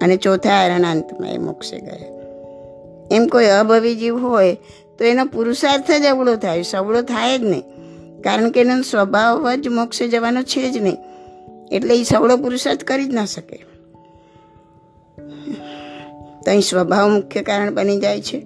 અને 0.02 0.16
ચોથા 0.16 0.50
આરાના 0.50 0.94
એ 1.32 1.38
મોક્ષે 1.38 1.78
ગયા. 1.78 2.19
એમ 3.10 3.26
કોઈ 3.26 3.46
અભવી 3.46 3.94
જીવ 3.94 4.16
હોય, 4.16 4.56
તો 4.98 5.04
એનો 5.04 5.24
પુરુષાર્થ 5.24 5.90
જ 5.90 6.04
અવળો 6.04 6.36
થાય. 6.36 6.62
સવળો 6.62 7.02
થાય 7.02 7.38
જ 7.38 7.42
નહીં. 7.42 7.62
કારણ 8.22 8.50
કે 8.50 8.60
એનો 8.60 8.82
સ્વભાવ 8.82 9.54
જ 9.54 9.68
મોક્ષે 9.68 10.08
જવાનો 10.08 10.42
છે 10.42 10.70
જ 10.70 10.76
નહીં. 10.76 10.96
એટલે 11.72 12.00
એ 12.00 12.02
સવળો 12.02 12.36
પુરુષાર્થ 12.36 12.84
કરી 12.84 13.04
જ 13.04 13.14
ના 13.14 13.24
શકે. 13.24 13.56
તો 16.44 16.50
અહીં 16.50 16.60
સ્વભાવ 16.60 17.08
મુખ્ય 17.08 17.42
કારણ 17.42 17.74
બની 17.74 18.00
જાય 18.00 18.20
છે 18.20 18.40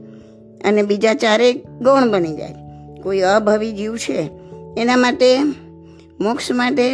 અને 0.64 0.82
બીજા 0.82 1.14
ચારે 1.14 1.52
ગૌણ 1.52 2.10
બની 2.10 2.36
જાય. 2.36 2.54
કોઈ 3.02 3.20
અભવી 3.20 3.72
જીવ 3.72 3.96
છે, 3.96 4.30
એના 4.78 4.96
માટે 4.96 5.38
મોક્ષ 6.20 6.50
માટે 6.50 6.92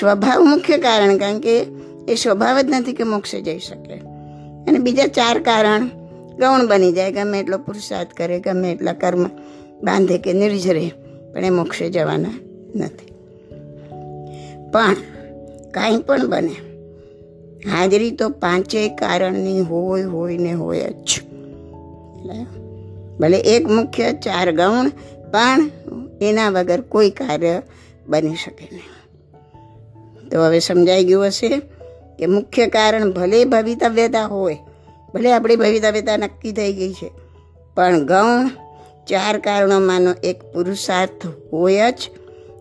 સ્વભાવ 0.00 0.42
મુખ્ય 0.42 0.78
કારણ 0.78 1.18
કારણ 1.18 1.38
કે 1.38 1.66
એ 2.08 2.14
સ્વભાવ 2.14 2.60
જ 2.60 2.64
નથી 2.68 2.92
કે 2.92 3.04
મોક્ષે 3.04 3.40
જઈ 3.40 3.58
શકે. 3.58 3.94
અને 4.68 4.78
બીજા 4.78 5.06
ચાર 5.06 5.38
કારણ 5.42 5.97
ગૌણ 6.38 6.66
બની 6.66 6.92
જાય, 6.92 7.12
ગમે 7.12 7.40
એટલો 7.40 7.58
પુરુષાર્થ 7.58 8.12
કરે, 8.16 8.40
ગમે 8.40 8.72
એટલા 8.72 8.92
કર્મ 8.92 9.24
બાંધે 9.82 10.18
કે 10.18 10.32
નિર્જરે 10.32 10.90
પણ 11.34 11.44
એ 11.44 11.50
મોક્ષે 11.50 11.90
જવાના 11.90 12.34
નથી. 12.74 13.10
પણ 14.70 14.96
કાંઈ 15.70 16.02
પણ 16.02 16.26
બને, 16.26 16.56
હાજરી 17.70 18.10
તો 18.10 18.28
પાંચેય 18.28 18.88
કારણની 18.88 19.60
હોય 19.60 20.04
હોય 20.04 20.38
ને 20.38 20.52
હોય 20.52 20.90
જ. 21.06 21.20
ભલે 23.20 23.38
એક 23.38 23.66
મુખ્ય 23.68 24.12
ચાર 24.12 24.52
ગૌણ, 24.52 24.88
પણ 25.32 25.70
એના 26.20 26.50
વગર 26.50 26.80
કોઈ 26.80 27.10
કાર્ય 27.10 27.62
બની 28.08 28.34
શકે 28.34 28.68
નહીં. 28.72 30.28
તો 30.28 30.44
હવે 30.44 30.58
સમજાઈ 30.58 31.04
ગયું 31.04 31.26
હશે 31.26 31.60
કે 32.18 32.26
મુખ્ય 32.26 32.66
કારણ 32.66 33.12
ભલે 33.12 33.44
ભવિતવ્યતા 33.44 34.24
હોય 34.26 34.58
ભલે 35.14 35.32
આપણી 35.32 35.56
ભવિતવ્યતા 35.56 36.16
નક્કી 36.16 36.52
થઈ 36.52 36.72
ગઈ 36.72 36.92
છે, 36.92 37.10
પણ 37.76 38.06
ગૌણ 38.06 38.48
ચાર 39.06 39.38
કારણોમાંનો 39.38 40.12
એક 40.24 40.42
પુરુષાર્થ 40.52 41.26
હોય 41.52 41.92
જ 41.92 42.10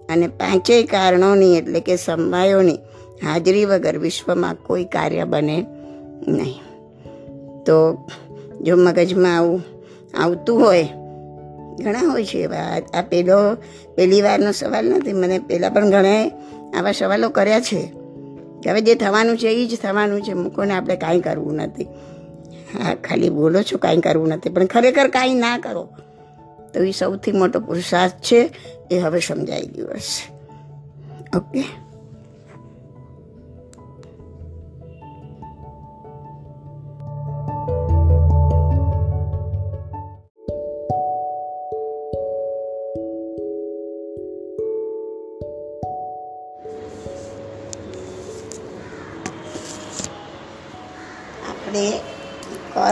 અને 0.09 0.27
પાંચેય 0.27 0.83
કારણોની 0.83 1.57
એટલે 1.57 1.79
કે 1.79 1.95
સમવાયોની 1.95 2.79
હાજરી 3.23 3.65
વગર 3.65 3.97
વિશ્વમાં 3.97 4.55
કોઈ 4.55 4.85
કાર્ય 4.85 5.23
બને 5.23 5.57
નહીં. 6.27 6.61
તો 7.65 7.77
જો 8.61 8.75
મગજમાં 8.77 9.37
આવું 9.37 9.61
આવતું 10.17 10.61
હોય, 10.61 10.87
ઘણા 11.83 12.09
હોય 12.11 12.25
છે 12.25 12.37
એવા. 12.37 12.81
આ 12.93 13.01
પેલો 13.01 13.55
પહેલી 13.95 14.21
વારનો 14.21 14.51
સવાલ 14.51 14.85
નથી, 14.85 15.13
મને 15.13 15.39
પહેલાં 15.39 15.73
પણ 15.73 15.91
ઘણા 15.91 16.27
આવા 16.79 16.91
સવાલો 16.91 17.29
કર્યા 17.29 17.59
છે. 17.59 17.81
કે 18.63 18.69
હવે 18.71 18.81
જે 18.81 18.95
થવાનું 18.95 19.37
છે 19.37 19.49
એ 19.49 19.65
જ 19.67 19.77
થવાનું 19.77 20.21
છે, 20.21 20.33
મૂકોને 20.33 20.73
આપણે 20.73 20.95
કાંઈ 20.95 21.19
કરવું 21.19 21.55
નથી. 21.55 21.87
હા, 22.73 22.95
ખાલી 22.95 23.29
બોલો 23.29 23.61
છો, 23.61 23.77
કાંઈ 23.77 23.97
કરવું 23.97 24.27
નથી. 24.27 24.49
પણ 24.49 24.65
ખરેખર 24.65 25.07
કાંઈ 25.07 25.33
ના 25.33 25.57
કરો. 25.57 25.89
તો 26.73 26.83
એ 26.83 26.91
સૌથી 26.91 27.31
મોટો 27.31 27.59
પુરુષાર્થ 27.59 28.13
છે, 28.13 28.53
એ 28.91 28.99
હવે 28.99 29.19
સમજાઈ 29.19 29.61
ગયું 29.61 29.89
હશે. 29.91 30.33
ઓકે? 31.37 31.86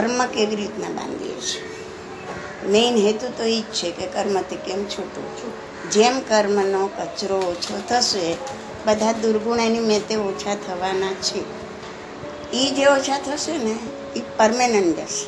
કર્મ 0.06 0.26
કેવી 0.26 0.56
રીતના 0.56 0.88
બાંધીએ 0.88 1.40
છીએ? 1.40 1.62
મેઇન 2.66 2.96
હેતુ 2.96 3.28
તો 3.38 3.44
એ 3.44 3.60
જ 3.60 3.64
છે 3.64 3.90
કે 3.90 4.06
કર્મથી 4.06 4.56
કેમ 4.56 4.84
છૂટું 4.84 5.36
છું? 5.36 5.52
જેમ 5.90 6.20
કર્મનો 6.20 6.86
કચરો 6.86 7.36
ઓછો 7.36 7.82
થશે, 7.88 8.36
બધા 8.86 9.12
દુર્ગુણ 9.12 9.60
એની 9.60 9.80
મેતે 9.80 10.16
ઓછા 10.16 10.54
થવાના 10.54 11.12
છે. 11.12 11.44
એ 12.52 12.74
જે 12.74 12.86
ઓછા 12.86 13.18
થશે 13.18 13.58
ને 13.58 13.78
એ 14.16 14.22
પરમેનન્ટ 14.36 14.96
જશે. 14.96 15.26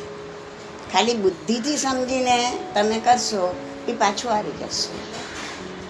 ખાલી 0.93 1.13
બુદ્ધિથી 1.13 1.77
સમજીને 1.77 2.57
તમે 2.73 2.99
કરશો 2.99 3.55
એ 3.87 3.93
પાછું 3.93 4.31
આવી 4.31 4.51
જશે. 4.51 4.93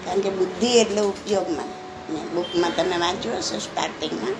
કારણ 0.04 0.20
કે 0.20 0.30
બુદ્ધિ 0.30 0.66
એટલે 0.66 1.00
ઉપયોગમાં 1.00 1.66
ને 2.12 2.20
બુકમાં 2.34 2.76
તમે 2.76 2.96
વાંચ્યું 2.96 3.36
હશે 3.38 3.58
સ્ટાર્ટિંગમાં 3.58 4.34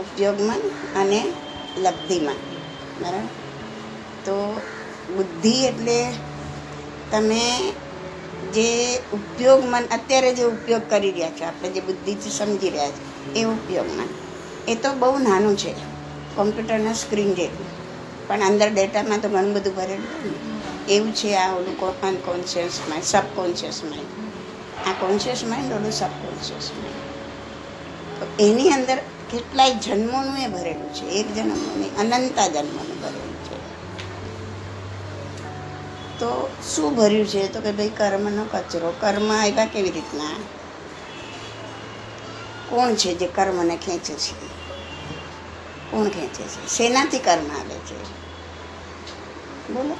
ઉપયોગમાં 0.00 0.58
અને 1.00 1.32
લબ્ધિમાં. 1.76 2.34
બરાબર? 3.00 3.45
તો 4.26 4.36
બુદ્ધિ 5.16 5.54
એટલે 5.64 5.98
તમે 7.10 7.42
જે 8.54 8.68
ઉપયોગ 9.12 9.64
મન, 9.64 9.84
અત્યારે 9.90 10.30
જે 10.34 10.44
ઉપયોગ 10.44 10.84
કરી 10.90 11.10
રહ્યા 11.10 11.30
છો, 11.30 11.44
આપણે 11.44 11.68
જે 11.68 11.80
બુદ્ધિથી 11.80 12.30
સમજી 12.30 12.70
રહ્યા 12.70 12.90
છો, 12.90 13.02
એ 13.38 13.44
ઉપયોગમાં 13.44 14.10
એ 14.68 14.74
તો 14.74 14.92
બહુ 14.92 15.18
નાનું 15.18 15.56
છે, 15.58 15.72
કોમ્પ્યુટરના 16.36 16.92
સ્ક્રીન 16.92 17.32
જેટલું 17.34 17.70
પણ 18.28 18.42
અંદર 18.42 18.68
ડેટામાં 18.70 19.20
તો 19.20 19.28
ઘણું 19.28 19.52
બધું 19.54 19.74
ભરેલું 19.74 20.14
ને. 20.24 20.94
એવું 20.94 21.12
છે 21.14 21.34
આ 21.34 21.50
ઓલું 21.54 21.76
અનકોન્શિયસ 22.08 22.80
માઇન્ડ 22.88 23.06
સબકોન્શિયસ 23.06 23.78
માઇન્ડ 23.84 24.88
આ 24.88 24.94
કોન્શિયસ 25.00 25.44
માઇન્ડ 25.44 25.72
ઓલું 25.72 25.92
સબકોન્શિયસ 25.92 26.66
માઇન્ડ 26.80 27.04
તો 28.18 28.24
એની 28.44 28.70
અંદર 28.70 28.98
કેટલાય 29.30 29.74
જન્મોનું 29.84 30.36
એ 30.44 30.48
ભરેલું 30.48 30.90
છે. 30.96 31.04
એક 31.20 31.28
જન્મનું, 31.36 31.86
અનંતા 32.00 32.48
જન્મનું 32.48 32.98
ભરેલું 33.02 33.25
તો 36.18 36.50
શું 36.74 36.96
ભર્યું 36.96 37.26
છે? 37.26 37.52
તો 37.52 37.60
કે 37.60 37.72
ભાઈ 37.72 37.88
કર્મનો 37.88 38.44
કચરો. 38.44 38.94
કર્મ 39.00 39.32
આવ્યા 39.32 39.66
કેવી 39.66 39.90
રીતના? 39.90 40.30
કોણ 42.70 42.94
છે 42.94 43.14
જે 43.14 43.26
કર્મને 43.26 43.76
ખેંચે 43.76 44.14
છે? 44.14 44.46
કોણ 45.90 46.08
ખેંચે 46.08 46.42
છે? 46.42 46.68
શેનાથી 46.68 47.18
કર્મ 47.18 47.46
આવે 47.60 47.74
છે? 47.74 48.04
બોલો. 49.72 49.96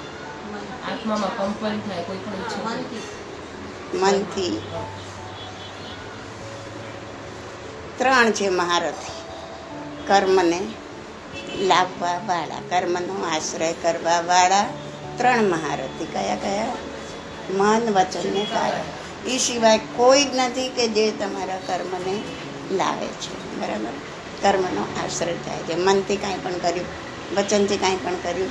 આત્મામાં 0.93 1.37
કંપન 1.37 1.81
થાય 1.81 2.03
કોઈ 2.03 2.17
પણ 2.17 2.33
ઈચ્છા 2.33 2.71
મનથી. 3.95 4.63
ત્રણ 7.99 8.33
છે 8.33 8.49
મહારથી. 8.49 9.13
કર્મને 10.07 10.61
લાવવા 11.59 12.21
વાળા. 12.27 12.61
કર્મનો 12.69 13.25
આશ્રય 13.25 13.73
કરવા 13.73 14.21
વાળા. 14.21 14.69
ત્રણ 15.19 15.43
મહારથી. 15.45 16.05
કયા 16.05 16.37
કયા? 16.37 16.67
મન, 17.51 17.93
વચન 17.95 18.35
ને 18.35 18.45
કાય 18.45 18.73
એ 19.27 19.39
સિવાય 19.39 19.79
કોઈ 19.79 20.25
જ 20.25 20.29
નથી 20.35 20.69
કે 20.69 20.89
જે 20.89 21.11
તમારા 21.11 21.59
કર્મને 21.67 22.23
લાવે 22.75 23.07
છે. 23.07 23.61
બરાબર? 23.61 23.95
કર્મનો 24.43 24.83
આશ્રય 25.05 25.35
થાય 25.35 25.59
છે. 25.59 25.75
મનથી 25.75 26.17
કાંઈ 26.17 26.39
પણ 26.43 26.53
કર્યું, 26.53 26.87
વચનથી 27.37 27.77
કાંઈ 27.77 27.97
પણ 27.97 28.15
કર્યું, 28.15 28.51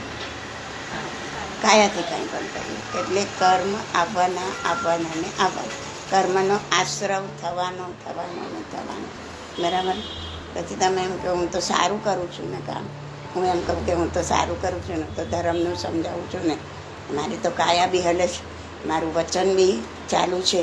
કાયાથી 1.61 2.01
કાંઈ 2.01 2.23
પણ 2.23 2.39
કર્યું. 2.39 3.05
એટલે 3.05 3.23
કર્મ 3.23 3.99
આવવાના 3.99 4.69
આવવાના 4.69 5.21
ને 5.21 5.43
આવવાના. 5.43 5.83
કર્મનો 6.09 6.59
આશ્રવ 6.71 7.23
થવાનો 7.41 7.93
થવાનો 8.05 8.53
ને 8.53 8.61
થવાનો. 8.71 9.07
બરાબર? 9.63 9.95
પછી 10.53 10.75
તમે 10.75 11.03
એમ 11.03 11.17
કે 11.17 11.27
હું 11.27 11.51
તો 11.51 11.59
સારું 11.59 12.03
કરું 12.03 12.31
છું 12.31 12.51
ને 12.51 12.57
કામ. 12.65 12.85
હું 13.35 13.45
એમ 13.45 13.59
કહું 13.59 13.85
કે 13.85 13.93
હું 13.93 14.13
તો 14.13 14.21
સારું 14.21 14.61
કરું 14.61 14.81
છું, 14.83 14.95
ને 14.95 15.15
તો 15.15 15.25
ધર્મનું 15.25 15.75
સમજાવું 15.75 16.33
છું 16.33 16.47
ને. 16.47 16.57
મારી 17.13 17.37
તો 17.37 17.49
કાયા 17.49 17.87
બી 17.87 18.01
હલે 18.01 18.27
છે. 18.27 18.55
મારું 18.87 19.13
વચન 19.13 19.55
બી 19.55 19.83
ચાલુ 20.09 20.41
છે. 20.41 20.61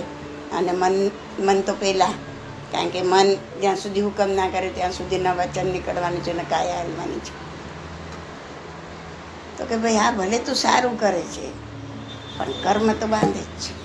અને 0.52 0.72
મન 0.72 1.10
મન 1.38 1.60
તો 1.60 1.74
પહેલાં. 1.74 2.12
કારણ 2.72 2.88
કે 2.88 3.02
મન 3.02 3.34
જ્યાં 3.34 3.76
સુધી 3.76 4.00
હુકમ 4.00 4.30
ના 4.30 4.48
કરે 4.48 4.68
ત્યાં 4.68 4.92
સુધીના 4.92 5.32
વચન 5.32 5.66
નીકળવાનું 5.66 6.24
છે, 6.24 6.32
ને 6.32 6.44
કાયા 6.48 6.80
હલવાની 6.80 7.18
છે. 7.18 7.42
તો 9.58 9.64
કે 9.64 9.76
ભાઈ, 9.76 9.96
હા, 9.96 10.10
ભલે 10.10 10.38
તું 10.38 10.54
સારું 10.54 11.00
કરે 11.00 11.22
છે, 11.22 11.50
પણ 12.38 12.52
કર્મ 12.52 12.92
તો 12.92 13.06
બાંધે 13.06 13.40
જ 13.40 13.44
છે. 13.44 13.82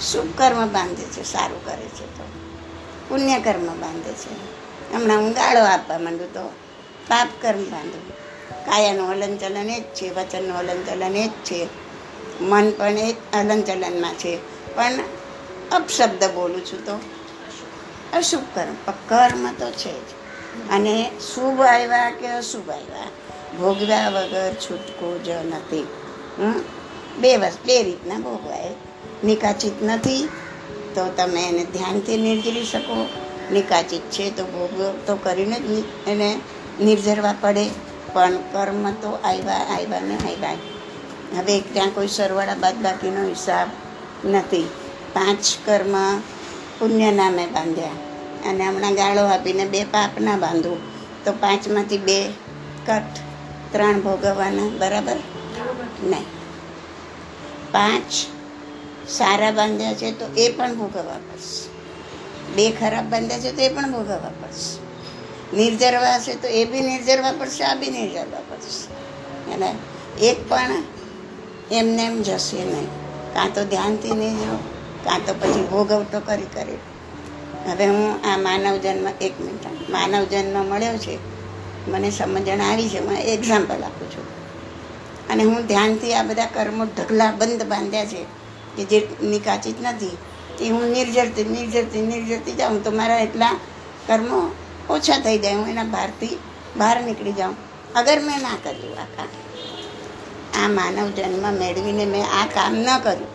શુભ 0.00 0.38
કર્મ 0.38 0.68
બાંધે 0.68 1.02
છે, 1.02 1.22
સારું 1.22 1.64
કરે 1.64 1.86
છે 1.86 2.18
તો. 2.18 2.24
પુણ્ય 3.08 3.40
કર્મ 3.40 3.66
બાંધે 3.66 4.12
છે. 4.12 4.53
હમણાં 4.94 5.32
ગાળો 5.32 5.64
આપવા 5.64 5.98
માંડું 5.98 6.34
તો 6.34 6.48
પાપ 7.08 7.28
કર્મ 7.40 7.64
બાંધું. 7.64 8.10
કાયાનું 8.66 9.10
હલનચલન 9.10 9.70
એ 9.70 9.80
જ 9.80 9.82
છે, 9.82 10.10
વચનનું 10.10 10.58
હલનચલન 10.58 11.16
એ 11.16 11.28
જ 11.28 11.30
છે. 11.30 11.66
મન 12.40 12.70
પણ 12.70 12.98
એ 12.98 13.12
હલનચલનમાં 13.12 14.14
છે. 14.14 14.36
પણ 14.74 14.92
અપશબ્દ 15.72 16.24
બોલું 16.24 16.64
છું 16.64 16.86
તો 16.86 17.00
અશુભ 18.18 18.42
કર્મ 18.54 18.92
કર્મ 19.08 19.52
તો 19.52 19.70
છે 19.70 20.00
જ. 20.00 20.12
અને 20.70 21.10
શુભ 21.34 21.60
આવ્યા 21.60 22.10
કે 22.10 22.28
અશુભ 22.28 22.70
આવ્યા? 22.70 23.08
ભોગવ્યા 23.58 24.08
વગર 24.08 24.54
છૂટકો 24.54 25.18
જ 25.18 25.28
નથી? 25.28 25.86
બે 27.18 27.36
વસ્તુ 27.36 27.66
બે 27.66 27.82
રીતના 27.82 28.18
ભોગવાય. 28.18 28.74
નિકાચિત 29.24 29.82
નથી 29.82 30.28
તો 30.94 31.12
તમે 31.16 31.48
એને 31.48 31.64
ધ્યાનથી 31.64 32.16
નિર્જરી 32.16 32.64
શકો. 32.64 33.23
નિકાચિત 33.52 34.02
છે, 34.02 34.36
તો 34.36 34.44
ભોગ 34.44 35.06
તો 35.06 35.16
કરીને 35.16 35.60
જ 35.60 35.84
એને 36.08 36.38
નિર્જરવા 36.80 37.34
પડે. 37.40 37.68
પણ 38.12 38.36
કર્મ 38.36 38.90
તો 38.90 39.18
આવ્યા 39.24 39.54
આવ્યા 39.54 40.00
ને 40.00 40.14
આવ્યા 40.14 40.56
હવે 41.36 41.60
ત્યાં 41.60 41.94
કોઈ 41.94 42.08
સરવાળા 42.08 42.54
બાદ 42.54 42.74
બાકીનો 42.74 43.28
હિસાબ 43.28 43.68
નથી. 44.26 44.68
પાંચ 45.12 45.56
કર્મ 45.64 46.18
પુણ્ય 46.78 47.10
નામે 47.10 47.46
બાંધ્યા. 47.46 47.90
અને 48.50 48.66
હમણાં 48.66 48.94
ગાળો 48.94 49.26
આપીને 49.26 49.64
બે 49.64 49.84
પાપ 49.84 50.20
ના 50.20 50.36
બાંધું. 50.36 50.78
તો 51.24 51.32
પાંચમાંથી 51.32 51.98
બે 51.98 52.26
કટ, 52.86 53.02
ત્રણ 53.72 54.00
ભોગવવાના, 54.00 54.78
બરાબર? 54.78 55.16
નહીં. 56.02 56.24
પાંચ 57.72 58.12
સારા 59.08 59.50
બાંધ્યા 59.50 59.94
છે, 59.94 60.12
તો 60.12 60.26
એ 60.36 60.52
પણ 60.52 60.74
ભોગવવા 60.74 61.14
પડશે. 61.14 61.63
બે 62.56 62.70
ખરાબ 62.70 63.10
બાંધ્યા 63.10 63.38
છે 63.38 63.52
તો 63.52 63.62
એ 63.62 63.68
પણ 63.68 63.92
ભોગવવા 63.92 64.16
પડશે. 64.16 64.84
નિર્જરવા 65.56 66.16
હશે 66.16 66.34
તો 66.34 66.48
એ 66.48 66.64
બી 66.64 66.80
નિર્જરવા 66.80 67.32
પડશે, 67.32 67.64
આ 67.64 67.74
બી 67.74 67.90
નિર્જરવા 67.90 68.40
પડશે. 68.48 68.84
એટલે 69.52 69.70
એક 70.26 70.48
પણ 70.48 70.82
એમને 71.72 72.04
એમ 72.04 72.22
જશે 72.22 72.64
નહીં. 72.64 72.88
કાં 73.34 73.54
તો 73.54 73.64
ધ્યાનથી 73.64 74.10
નહીં 74.10 74.36
જો 74.38 74.56
કાં 75.04 75.20
તો 75.26 75.34
પછી 75.34 75.66
ભોગવટો 75.66 76.20
કરી 76.20 76.42
કરી. 76.42 76.78
હવે 77.70 77.86
હું 77.86 78.26
આ 78.32 78.36
માનવ 78.36 78.76
જન્મ, 78.76 79.08
એક 79.20 79.40
મિનિટ 79.40 79.90
માનવ 79.90 80.24
જન્મ 80.24 80.66
મળ્યો 80.66 80.96
છે, 80.96 81.18
મને 81.90 82.10
સમજણ 82.10 82.60
આવી 82.60 82.88
છે, 82.88 82.98
હું 82.98 83.16
એક્ઝામ્પલ 83.16 83.82
આપું 83.82 84.10
છું. 84.10 84.26
અને 85.28 85.42
હું 85.42 85.66
ધ્યાનથી 85.66 86.14
આ 86.14 86.22
બધા 86.22 86.46
કર્મો 86.46 86.84
ઢગલા 86.84 87.30
બંધ 87.30 87.62
બાંધ્યા 87.62 88.04
છે, 88.04 88.22
કે 88.76 88.84
જે 88.84 89.08
નિકાચિત 89.22 89.74
નથી. 89.82 90.16
એ 90.60 90.68
હું 90.68 90.82
નિર્જરતી 90.82 91.44
નિર્જરતી 91.44 92.02
નિર્જરતી 92.02 92.52
જાઉં. 92.52 92.82
તો 92.84 92.90
મારા 92.90 93.18
એટલા 93.18 93.56
કર્મો 94.06 94.54
ઓછા 94.90 95.18
થઈ 95.18 95.38
જાય. 95.38 95.54
હું 95.54 95.68
એના 95.68 95.84
બહારથી 95.84 96.38
બહાર 96.76 97.00
નીકળી 97.00 97.32
જાઉં. 97.32 97.56
અગર 97.94 98.20
મેં 98.20 98.42
ના 98.42 98.56
કર્યું 98.62 98.96
આ 99.00 99.04
કામ. 99.16 99.28
આ 100.64 100.68
માનવ 100.68 101.10
જન્મ 101.10 101.54
મેળવીને 101.54 102.04
મેં 102.04 102.24
આ 102.42 102.46
કામ 102.46 102.74
ન 102.74 102.98
કર્યું. 102.98 103.30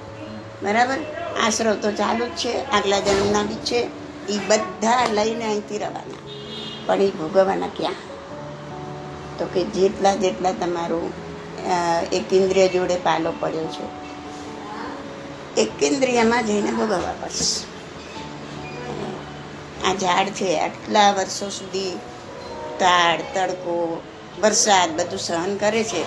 બરાબર? 0.64 0.98
આશરો 1.46 1.76
તો 1.76 1.92
ચાલુ 1.92 2.26
જ 2.26 2.30
છે, 2.30 2.66
આગલા 2.66 3.00
જન્મના 3.00 3.44
બી 3.44 3.56
છે. 3.56 3.88
એ 4.30 4.38
બધા 4.48 5.08
લઈને 5.12 5.46
અહીંથી 5.46 5.78
રવાના. 5.78 6.20
પણ 6.86 7.02
એ 7.02 7.08
ભોગવવાના 7.08 7.68
ક્યાં? 7.68 7.94
તો 9.38 9.46
કે 9.46 9.64
જેટલા 9.64 10.16
જેટલા 10.16 10.52
તમારું 10.52 11.14
એક 12.12 12.34
ઇન્દ્રિય 12.34 12.68
જોડે 12.68 12.96
પાલો 12.96 13.34
પડ્યો 13.40 13.66
છે 13.66 14.09
એક 15.58 15.84
ઇન્દ્રિયમાં 15.84 16.46
જઈને 16.46 16.72
ભોગવવા 16.72 17.14
પડશે. 17.22 17.70
આ 19.88 19.94
ઝાડ 19.94 20.28
છે, 20.28 20.60
આટલા 20.60 21.12
વર્ષો 21.12 21.50
સુધી 21.50 22.00
તાડ, 22.80 23.22
તડકો, 23.34 24.02
વરસાદ 24.42 25.02
બધું 25.02 25.20
સહન 25.20 25.58
કરે 25.58 25.84
છે, 25.84 26.04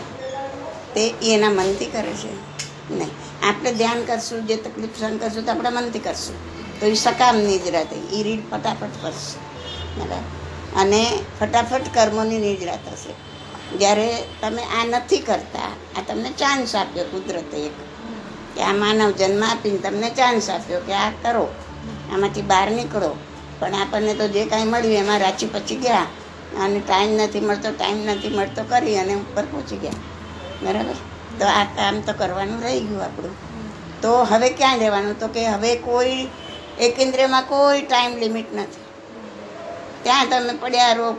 તે 0.94 1.14
એના 1.22 1.50
મનથી 1.50 1.86
કરે 1.86 2.12
છે. 2.12 2.32
નહીં, 2.94 3.48
આપણે 3.48 3.72
ધ્યાન 3.72 4.02
કરશું, 4.04 4.46
જે 4.46 4.56
તકલીફ 4.56 5.00
સહન 5.00 5.16
કરશું, 5.16 5.44
તો 5.44 5.52
આપણે 5.52 5.70
મનથી 5.70 5.98
કરશું. 5.98 6.52
તો 6.80 6.86
એ 6.86 6.94
સકામ 6.94 7.36
નિજરા 7.36 7.84
થઈ 7.84 8.20
એ 8.20 8.22
રીડ 8.22 8.50
ફટાફટ 8.50 9.02
કરશે. 9.02 9.38
બરાબર? 10.00 10.80
અને 10.80 11.18
ફટાફટ 11.40 11.94
કર્મોની 11.94 12.38
નિજરા 12.38 12.76
થશે 12.76 13.32
જ્યારે 13.78 14.24
તમે 14.40 14.62
આ 14.62 14.84
નથી 14.84 15.18
કરતા, 15.18 15.68
આ 15.98 16.02
તમને 16.08 16.30
ચાન્સ 16.30 16.76
આપ્યો 16.76 17.04
કુદરતે 17.04 17.56
એક. 17.56 17.91
કે 18.54 18.62
આ 18.62 18.72
માનવ 18.72 19.10
જન્મ 19.10 19.44
આપીને 19.44 19.78
તમને 19.78 20.10
ચાન્સ 20.10 20.50
આપ્યો 20.50 20.80
કે 20.80 20.92
આ 20.92 21.10
કરો. 21.10 21.54
આમાંથી 22.12 22.42
બહાર 22.42 22.70
નીકળો. 22.70 23.16
પણ 23.58 23.74
આપણને 23.74 24.14
તો 24.14 24.28
જે 24.28 24.44
કાંઈ 24.44 24.64
મળ્યું 24.64 24.94
એમાં 24.94 25.18
રાચી 25.18 25.46
પચી 25.46 25.76
ગયા. 25.76 26.06
અને 26.60 26.80
ટાઈમ 26.80 27.12
નથી 27.12 27.40
મળતો 27.40 27.70
ટાઈમ 27.70 28.06
નથી 28.06 28.28
મળતો 28.28 28.64
કરી 28.64 28.98
અને 28.98 29.14
ઉપર 29.14 29.44
પહોંચી 29.44 29.76
ગયા. 29.76 29.92
બરાબર? 30.62 30.94
તો 31.38 31.46
આ 31.46 31.64
કામ 31.64 32.00
તો 32.00 32.12
કરવાનું 32.12 32.62
રહી 32.62 32.80
ગયું 32.80 33.04
આપણું. 33.04 33.36
તો 34.00 34.22
હવે 34.22 34.48
ક્યાં 34.48 34.78
રહેવાનું? 34.78 35.20
તો 35.20 35.28
કે 35.28 35.48
હવે 35.48 35.76
કોઈ 35.76 36.28
એકેન્દ્રમાં 36.80 37.42
કોઈ 37.42 37.82
ટાઈમ 37.82 38.18
લિમિટ 38.18 38.54
નથી. 38.54 38.82
ત્યાં 40.02 40.26
તમે 40.30 40.52
પડ્યા 40.52 40.92
રો 40.92 41.12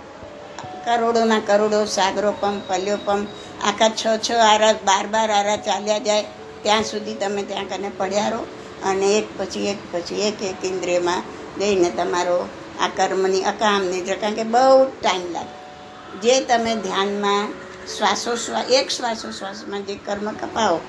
કરોડોના 0.86 1.40
કરોડો, 1.40 1.86
સાગરો 1.86 2.34
પંપ 2.40 2.62
પલ્યો 2.68 2.98
પંપ, 3.06 3.28
આખા 3.64 3.90
છ 3.90 4.20
છ 4.30 4.32
આરા 4.32 4.74
બાર 4.74 5.08
બાર 5.08 5.32
આરા 5.32 5.56
ચાલ્યા 5.56 5.98
જાય. 5.98 6.26
ત્યાં 6.64 6.84
સુધી 6.84 7.14
તમે 7.14 7.44
ત્યાં 7.44 7.66
કને 7.70 7.92
પડ્યા 7.98 8.30
રહો 8.30 8.46
અને 8.84 9.18
એક 9.18 9.42
પછી 9.42 9.68
એક 9.68 9.78
પછી 9.92 10.22
એક 10.22 10.42
એક 10.42 10.66
ઇન્દ્રિયમાં 10.66 11.24
જઈને 11.60 11.90
તમારો 11.90 12.50
આ 12.82 12.88
કર્મની 12.88 13.44
અકામની 13.44 14.02
કારણ 14.02 14.34
કે 14.34 14.44
બહુ 14.44 14.86
ટાઈમ 14.86 15.32
લાગે. 15.32 15.64
જે 16.20 16.42
તમે 16.42 16.76
ધ્યાનમાં 16.76 17.50
શ્વાસોશ્વાસ, 17.98 18.66
એક 18.70 18.90
શ્વાસોશ્વાસમાં 18.90 19.82
જે 19.82 19.96
કર્મ 19.96 20.32
કપાવો, 20.32 20.80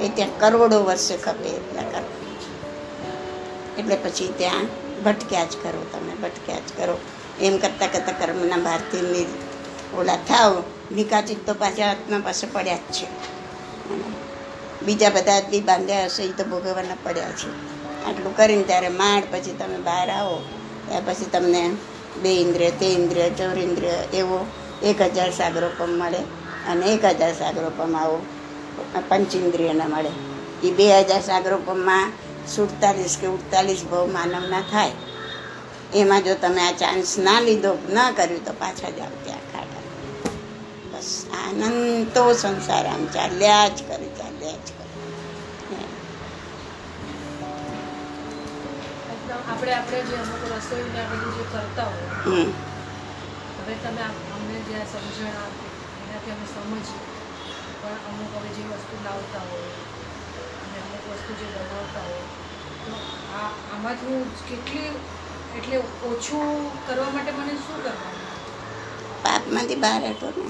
એ 0.00 0.08
ત્યાં 0.08 0.38
કરોડો 0.38 0.84
વર્ષે 0.84 1.16
ખપે 1.16 1.48
એટલા 1.48 1.82
કર્મ. 1.82 2.04
એટલે 3.78 3.96
પછી 3.96 4.34
ત્યાં 4.36 4.64
ભટક્યા 5.04 5.44
જ 5.44 5.56
કરો 5.62 5.86
તમે, 5.92 6.14
ભટક્યા 6.14 6.56
જ 6.58 6.72
કરો. 6.76 6.98
એમ 7.40 7.58
કરતાં 7.58 7.92
કરતાં 7.92 8.18
કર્મના 8.18 8.56
ભારથી 8.56 9.26
ઓલા 9.96 10.16
થાવ 10.16 10.62
નિકાચિત 10.94 11.46
તો 11.46 11.54
પાછા 11.54 11.88
હાથમાં 11.88 12.20
પાસે 12.20 12.46
પડ્યા 12.46 12.76
જ 12.76 12.78
છે. 12.78 13.38
બીજા 14.88 15.12
બધા 15.16 15.40
બી 15.50 15.64
બાંધ્યા 15.70 16.08
હશે 16.10 16.22
એ 16.30 16.32
તો 16.38 16.44
ભોગવવાના 16.52 17.02
પડ્યા 17.04 17.34
છે. 17.40 17.50
આટલું 18.06 18.36
કરીને 18.38 18.64
ત્યારે 18.70 18.90
માંડ 19.00 19.26
પછી 19.32 19.56
તમે 19.60 19.78
બહાર 19.88 20.08
આવો 20.18 20.36
ત્યાર 20.86 21.04
પછી 21.08 21.32
તમને 21.34 21.62
બે 22.22 22.30
ઇન્દ્રિય 22.44 22.70
તે 22.80 22.86
ઇન્દ્રિય, 22.98 23.26
ચોર 23.38 23.56
ઇન્દ્રિય 23.68 23.96
એવો 24.20 24.38
એક 24.82 25.00
હજાર 25.06 25.30
સાગરોપમ 25.40 25.92
મળે 26.00 26.22
અને 26.70 26.84
એક 26.94 27.04
હજાર 27.10 27.34
સાગરોપમ 27.40 27.92
આવો 28.00 28.18
પંચેન્દ્રિયને 29.08 29.86
મળે. 29.94 30.12
એ 30.66 30.70
બે 30.78 30.86
હજાર 31.00 31.22
સાગરોપમમાં 31.22 32.12
સુડતાલીસ 32.54 33.14
કે 33.20 33.26
ઉડતાલીસ 33.36 33.82
ભાવ 33.90 34.06
માનવના 34.16 34.64
થાય. 34.72 34.96
એમાં 35.94 36.24
જો 36.24 36.34
તમે 36.42 36.62
આ 36.68 36.74
ચાન્સ 36.80 37.10
ના 37.26 37.40
લીધો, 37.40 37.72
ના 37.96 38.10
કર્યું 38.12 38.44
તો 38.46 38.52
પાછા 38.62 38.92
જાઓ 38.98 39.14
ત્યાં 39.24 39.46
ખાટા 39.52 39.84
બસ 40.92 41.10
આનંદ 41.40 42.06
તો 42.14 42.24
સંસાર 42.34 42.86
આમ 42.86 43.04
ચાલ્યા 43.14 43.68
જ 43.76 43.78
કરે. 43.88 44.07
આપણે 49.44 49.72
આપણે 49.74 49.98
જે 50.04 50.16
અમુક 50.16 50.42
રસોઈ 50.52 50.88
ને 50.88 51.02
બધું 51.10 51.32
જે 51.34 51.42
કરતા 51.46 51.88
હોય 51.88 52.12
હવે 53.56 53.74
તમે 53.76 54.02
અમને 54.30 54.56
જે 54.62 54.74
આ 54.76 54.90
સમજણ 54.92 55.36
આપી 55.36 55.72
એનાથી 56.00 56.32
અમે 56.32 56.46
સમજીએ. 56.48 57.00
પણ 57.80 57.98
અમુક 58.04 58.32
હવે 58.34 58.50
જે 58.56 58.62
વસ્તુ 58.70 58.94
લાવતા 59.00 59.44
હોય 59.44 59.74
અને 60.62 60.76
અમુક 60.80 61.04
વસ્તુ 61.10 61.30
જે 61.34 61.46
બનાવતા 61.48 62.04
હોય 62.04 62.26
તો 62.82 62.92
આ 63.30 63.44
આમાંથી 63.68 64.08
હું 64.08 64.20
કેટલી 64.44 64.92
એટલે 65.52 65.76
ઓછું 66.02 66.48
કરવા 66.84 67.10
માટે 67.10 67.32
મને 67.34 67.54
શું 67.58 67.78
કરવાનું? 67.80 68.26
પાપમાંથી 69.24 69.78
બહાર 69.78 70.02
હટો 70.06 70.28
ને. 70.36 70.48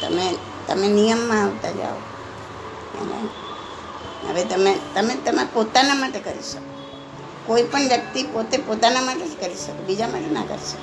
તમે 0.00 0.24
તમે 0.66 0.86
નિયમમાં 0.90 1.42
આવતા 1.42 1.72
જાઓ. 1.72 2.00
હવે 4.24 4.42
તમે 4.44 4.72
તમે 4.94 5.14
તમે 5.24 5.42
પોતાના 5.54 5.94
માટે 5.96 6.20
કરી 6.20 6.42
શકો. 6.44 6.73
કોઈ 7.46 7.64
પણ 7.64 7.88
વ્યક્તિ 7.88 8.20
પોતે 8.32 8.56
પોતાના 8.66 9.02
માટે 9.02 9.26
જ 9.26 9.40
કરી 9.40 9.58
શકે 9.58 9.82
બીજા 9.86 10.08
માટે 10.08 10.30
ના 10.30 10.46
કરી 10.46 10.66
શકે. 10.66 10.78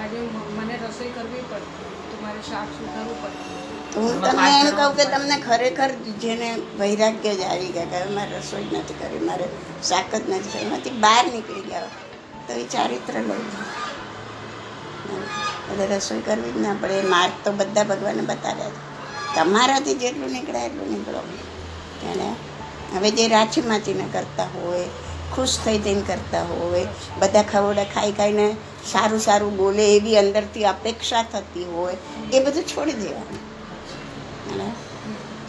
આજે 0.00 0.18
મને 0.56 0.74
રસોઈ 0.82 1.12
કરવી 1.12 1.44
પડતી 1.44 1.86
તો 2.10 2.16
શાક 2.42 2.68
સુધારવું 2.72 3.18
પડતું. 3.22 3.56
તો 3.92 4.00
હું 4.00 4.16
તમને 4.22 4.50
એમ 4.60 4.68
કહું 4.72 4.92
કે 4.94 5.04
તમને 5.06 5.36
ખરેખર 5.40 5.90
જેને 6.20 6.48
વૈરાગ્ય 6.78 7.32
જ 7.34 7.42
આવી 7.44 7.72
ગયા 7.72 7.92
કે 7.94 8.10
મારે 8.10 8.32
રસોઈ 8.38 8.68
નથી 8.72 8.98
કરી 9.00 9.22
મારે 9.22 9.46
શાક 9.82 10.06
જ 10.12 10.24
નથી 10.28 10.50
કરી 10.50 10.64
એમાંથી 10.64 10.96
બહાર 10.98 11.24
નીકળી 11.28 11.64
ગયા 11.64 11.90
તો 12.46 12.52
એ 12.54 12.64
ચારિત્ર 12.66 13.14
લઈ 13.22 13.44
એટલે 15.70 15.86
રસોઈ 15.92 16.22
કરવી 16.22 16.52
જ 16.52 16.60
ના 16.60 16.74
પડે 16.74 16.96
એ 16.98 17.06
માર્ગ 17.06 17.34
તો 17.44 17.50
બધા 17.52 17.84
ભગવાને 17.84 18.22
બતાવ્યા 18.22 18.74
છે. 18.74 18.80
તમારાથી 19.36 19.94
જેટલું 19.94 20.30
નીકળે 20.30 20.58
એટલું 20.62 20.88
નીકળો. 20.88 21.20
અને 22.10 22.28
હવે 22.94 23.08
જે 23.12 23.24
માચીને 23.62 24.04
કરતા 24.08 24.48
હોય 24.54 24.86
ખુશ 25.36 25.58
થઈ 25.64 25.78
થઈને 25.78 26.02
કરતા 26.02 26.42
હોય 26.42 26.86
બધા 27.18 27.42
ખવડા 27.42 27.84
ખાઈ 27.84 28.12
ખાઈને 28.12 28.56
સારું 28.92 29.20
સારું 29.20 29.56
બોલે 29.56 29.96
એવી 29.96 30.16
અંદરથી 30.16 30.64
અપેક્ષા 30.64 31.22
થતી 31.22 31.64
હોય. 31.64 31.96
એ 32.32 32.44
બધું 32.44 32.64
છોડી 32.64 32.92
દેવાનું. 32.92 33.40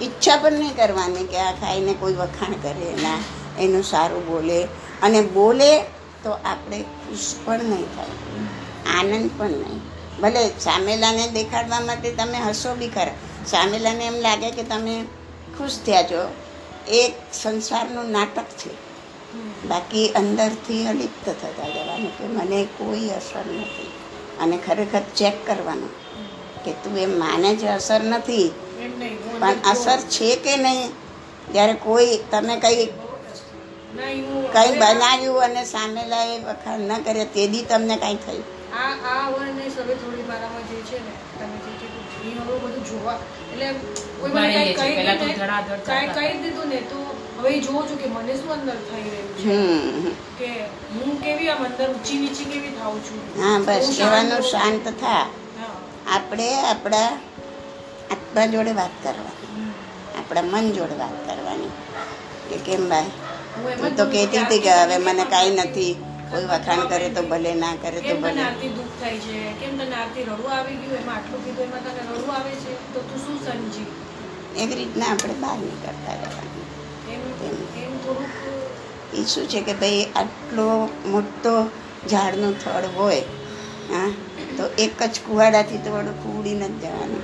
ઈચ્છા 0.02 0.38
પણ 0.38 0.54
નહીં 0.54 0.76
કરવાની 0.76 1.24
કે 1.24 1.38
આ 1.38 1.52
ખાઈને 1.52 1.94
કોઈ 1.94 2.14
વખાણ 2.14 2.54
કરે 2.54 2.92
ના, 3.02 3.18
એનું 3.60 3.84
સારું 3.84 4.28
બોલે. 4.28 4.64
અને 5.02 5.22
બોલે 5.22 5.80
તો 6.24 6.32
આપણે 6.32 6.82
ખુશ 6.82 7.36
પણ 7.46 7.60
નહીં 7.64 7.96
થાય. 7.96 8.14
આનંદ 9.00 9.30
પણ 9.38 9.50
નહીં. 9.50 9.82
ભલે 10.22 10.52
સામેલાને 10.60 11.28
દેખાડવા 11.28 11.80
માટે 11.80 12.12
તમે 12.12 12.38
હસો 12.38 12.76
બી 12.76 12.88
ખરા. 12.88 13.16
સામેલાને 13.48 14.06
એમ 14.06 14.16
લાગે 14.16 14.52
કે 14.52 14.64
તમે 14.64 15.06
ખુશ 15.58 15.80
થયા 15.86 16.04
છો. 16.04 16.36
એક 16.88 17.14
સંસારનું 17.34 18.12
નાટક 18.12 18.44
છે. 18.44 18.89
બાકી 19.70 20.08
અંદરથી 20.20 20.84
અલિપ્ત 20.88 21.26
થતા 21.26 21.70
જવાનું 21.76 22.12
કે 22.18 22.26
મને 22.36 22.60
કોઈ 22.78 23.10
અસર 23.20 23.46
નથી. 23.58 23.90
અને 24.42 24.58
ખરેખર 24.66 25.04
ચેક 25.20 25.36
કરવાનું 25.48 25.94
કે 26.64 26.72
તું 26.84 26.98
એમ 26.98 27.14
માને 27.24 27.50
જ 27.56 27.64
અસર 27.78 28.02
નથી. 28.04 28.48
પણ 29.42 29.58
અસર 29.72 30.00
છે 30.16 30.30
કે 30.46 30.54
નહીં? 30.58 30.92
જ્યારે 31.54 31.76
કોઈ 31.86 32.16
તમે 32.32 32.56
કંઈ 32.64 32.88
કંઈ 34.54 34.74
બનાવ્યું 34.82 35.44
અને 35.44 35.64
સામેલા 35.66 36.26
એ 36.34 36.36
વખાણ 36.40 36.82
ન 36.90 37.04
કરે 37.06 37.24
દી 37.34 37.64
તમને 37.70 37.96
કાંઈ 37.98 38.24
થયું? 38.26 38.46
આ 38.74 38.94
આ 39.12 39.22
અવેરનેસ 39.28 39.76
હવે 39.80 39.94
થોડી 40.02 40.26
મારામાં 40.30 40.66
જે 40.70 40.78
છે 40.90 40.98
ને 41.06 41.14
તમે 41.38 41.58
જે 41.64 41.72
કીધું 42.12 42.46
બધું 42.64 42.84
જોવા. 42.90 43.18
એટલે 43.52 43.68
કોઈ 44.20 44.32
મને 44.34 44.62
કંઈ 44.80 45.18
તો 45.22 45.28
કાંઈ 45.88 46.38
દીધું 46.44 46.70
ને 46.74 46.80
તો 46.92 47.00
હવે 47.40 47.52
જો 47.60 47.72
જોઉં 47.72 47.88
છું 47.90 47.98
કે 47.98 48.08
મને 48.16 48.34
શું 48.40 48.52
અંદર 48.54 48.78
થઈ 48.90 49.04
રહ્યું 49.12 49.30
છે? 49.42 50.14
કે 50.40 50.50
હું 50.96 51.20
કેવી 51.24 51.50
આમ 51.50 51.62
અંદર 51.66 51.88
ઊંચી 51.90 52.20
નીચી 52.24 52.48
કેવી 52.54 52.74
થાઉં 52.80 53.00
છું? 53.10 53.20
હા 53.42 53.60
બસ 53.60 53.92
કહેવાનું 53.98 54.44
શાંત 54.52 54.90
થા. 55.02 55.24
આપણે 56.16 56.48
આપણા 56.64 57.08
આત્મા 58.16 58.48
જોડે 58.54 58.72
વાત 58.72 58.94
કરવાની 59.04 59.72
આપણા 60.20 60.42
મન 60.52 60.72
જોડે 60.78 60.96
વાત 61.02 61.18
કરવાની. 61.28 61.72
કે 62.50 62.58
કેમ 62.68 62.86
ભાઈ? 62.90 63.12
હું 63.82 63.96
તું 63.96 64.12
કહેતી 64.12 64.44
હતી 64.44 64.62
કે 64.68 64.78
હવે 64.82 64.98
મને 65.08 65.26
કાંઈ 65.34 65.56
નથી. 65.56 65.94
કોઈ 66.32 66.46
વખાણ 66.46 66.82
કરે 66.88 67.10
તો 67.10 67.22
ભલે 67.24 67.54
ના 67.54 67.76
કરે 67.84 68.02
તો 68.02 68.16
ભલે. 68.24 68.42
આરતી 68.42 68.70
દુઃખ 68.78 68.94
થાય 69.02 69.20
છે? 69.20 69.38
કેમ 69.62 69.72
તને 69.80 69.96
આરતી 69.96 70.24
રડવું 70.24 70.52
આવી 70.58 70.78
ગયું? 70.82 70.98
એમાં 71.02 71.16
આટલું 71.16 71.42
કીધું 71.46 71.64
એમાં 71.64 71.84
તને 71.84 72.02
રડવું 72.10 72.36
આવે 72.36 72.52
છે? 72.64 72.74
તો 72.94 73.00
તું 73.10 73.20
શું 73.26 73.38
સમજી? 73.46 73.88
એવી 74.58 74.76
રીતના 74.76 75.10
આપણે 75.12 75.36
બહાર 75.44 75.58
નીકળતા 75.58 76.16
રહેવાનું. 76.22 76.59
એમ 77.46 77.58
એ 79.14 79.24
શું 79.24 79.46
છે 79.48 79.62
કે 79.62 79.74
ભાઈ 79.74 80.06
આટલો 80.16 80.68
મોટો 81.06 81.54
ઝાડનું 82.08 82.54
થડ 82.60 82.86
હોય, 82.96 83.22
હા, 83.92 84.10
તો 84.58 84.64
એક 84.78 85.00
જ 85.04 85.16
કુવાડાથી 85.28 85.78
તો 85.78 85.90
વડું 85.92 86.18
કુવડી 86.24 86.54
નથી 86.54 86.80
જવાનું. 86.80 87.24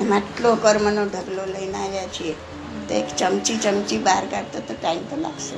એમાં 0.00 0.18
આટલો 0.18 0.54
કર્મનો 0.56 1.02
ઢગલો 1.04 1.44
લઈને 1.44 1.78
આવ્યા 1.78 2.06
છીએ, 2.06 2.34
તો 2.88 2.94
એક 2.94 3.08
ચમચી 3.16 3.56
ચમચી 3.56 3.98
બહાર 3.98 4.24
કાઢતો 4.26 4.58
તો 4.60 4.74
ટાઈમ 4.74 5.04
તો 5.04 5.16
લાગશે. 5.16 5.56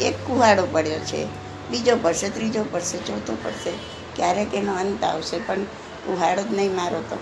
એક 0.00 0.16
કુવાડો 0.26 0.64
પડ્યો 0.72 0.98
છે, 0.98 1.26
બીજો 1.70 1.96
પડશે, 1.96 2.28
ત્રીજો 2.28 2.62
પડશે, 2.72 2.98
ચોથો 2.98 3.32
પડશે, 3.44 3.72
ક્યારેક 4.16 4.54
એનો 4.54 4.72
અંત 4.74 5.04
આવશે, 5.04 5.36
પણ 5.38 5.66
કુહાડો 6.06 6.42
જ 6.42 6.54
નહીં 6.54 6.74
મારો 6.74 7.00
તો. 7.10 7.16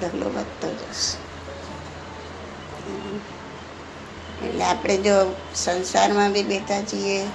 ઢગલો 0.00 0.26
વધતો 0.28 0.68
જશે. 0.80 1.16
એટલે 4.44 4.64
આપણે 4.64 4.96
જો 4.96 5.34
સંસારમાં 5.54 6.32
બી 6.32 6.42
બેઠા 6.42 6.82
છીએ, 6.82 7.26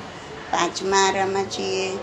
પાંચમા 0.51 0.97
આરામાં 0.97 1.45
છીએ 1.45 1.99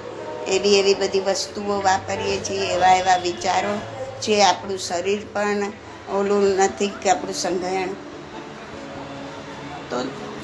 એવી 0.48 0.78
એવી 0.78 0.94
બધી 0.94 1.20
વસ્તુઓ 1.20 1.82
વાપરીએ 1.82 2.38
છીએ, 2.38 2.74
એવા 2.74 2.94
એવા 2.94 3.16
વિચારો 3.16 3.78
જે 4.22 4.42
આપણું 4.42 4.78
શરીર 4.78 5.26
પણ 5.32 5.72
ઓલું 6.12 6.42
નથી 6.42 6.88
કે 6.88 7.10
આપણું 7.10 7.34
સંગ્રહણ 7.34 7.88
તો 9.90 9.96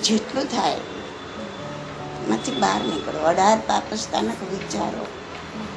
જેટલું 0.04 0.44
થાયમાંથી 0.44 2.52
બહાર 2.52 2.80
નીકળો. 2.80 3.20
અઢાર 3.20 3.58
પાપસ્તાનક 3.66 4.52
વિચારો. 4.52 5.06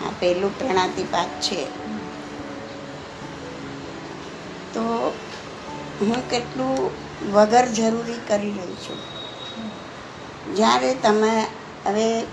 આ 0.07 0.13
પહેલું 0.19 0.59
પ્રણાતિપાત 0.59 1.27
છે. 1.41 1.67
તો 4.73 5.13
હું 6.01 6.29
કેટલું 6.29 6.91
વગર 7.31 7.67
જરૂરી 7.67 8.19
કરી 8.27 8.51
રહી 8.51 8.75
છું. 8.75 8.97
જ્યારે 10.55 10.95
તમે 10.95 11.47
હવે 11.85 12.25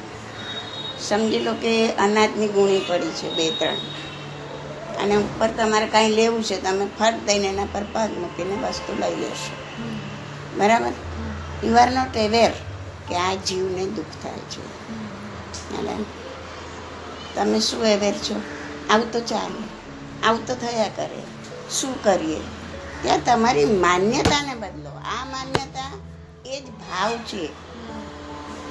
સમજી 1.00 1.38
લો 1.38 1.52
કે 1.52 1.92
અનાજની 1.92 2.48
ગુણી 2.48 2.84
પડી 2.88 3.10
છે 3.10 3.34
બે 3.34 3.50
ત્રણ. 3.50 3.74
અને 5.02 5.16
ઉપર 5.16 5.48
તમારે 5.48 5.86
કાંઈ 5.86 6.10
લેવું 6.10 6.44
છે, 6.44 6.62
તમે 6.62 6.86
ફટ 6.98 7.14
દઈને 7.26 7.46
એના 7.46 7.64
પર 7.64 7.82
પગ 7.92 8.18
મૂકીને 8.18 8.54
વસ્તુ 8.54 9.00
લઈ 9.00 9.16
લેશો. 9.16 9.54
બરાબર? 10.58 10.92
યુ 11.66 11.76
આર 11.76 11.92
નોટ 11.92 12.16
એવેર 12.16 12.50
કે 13.08 13.14
આ 13.14 13.34
જીવને 13.34 13.86
દુઃખ 13.86 14.06
થાય 14.22 14.32
છે. 14.32 14.80
તમે 17.34 17.60
શું 17.60 17.86
એવેર 17.86 18.14
છો? 18.14 18.42
આવું 18.90 19.12
તો 19.12 19.20
ચાલે. 19.20 19.62
આવું 20.26 20.46
તો 20.46 20.54
થયા 20.54 20.88
કરે. 20.96 21.22
શું 21.70 22.04
કરીએ? 22.04 22.40
ત્યાં 23.02 23.24
તમારી 23.24 23.64
માન્યતાને 23.64 24.54
બદલો. 24.54 24.90
આ 24.90 25.24
માન્યતા 25.24 25.92
એ 26.46 26.60
જ 26.60 26.64
ભાવ 26.64 27.10
છે. 27.10 27.48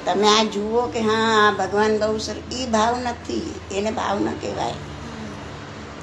તમે 0.04 0.28
આ 0.28 0.44
જુઓ 0.44 0.86
કે 0.86 1.00
હા, 1.00 1.48
આ 1.48 1.50
ભગવાન 1.50 1.98
બહુ 1.98 2.18
સરસ 2.18 2.52
એ 2.52 2.66
ભાવ 2.66 2.98
નથી. 2.98 3.60
એને 3.72 3.90
ભાવ 3.90 4.20
ન 4.20 4.32
કહેવાય. 4.40 4.74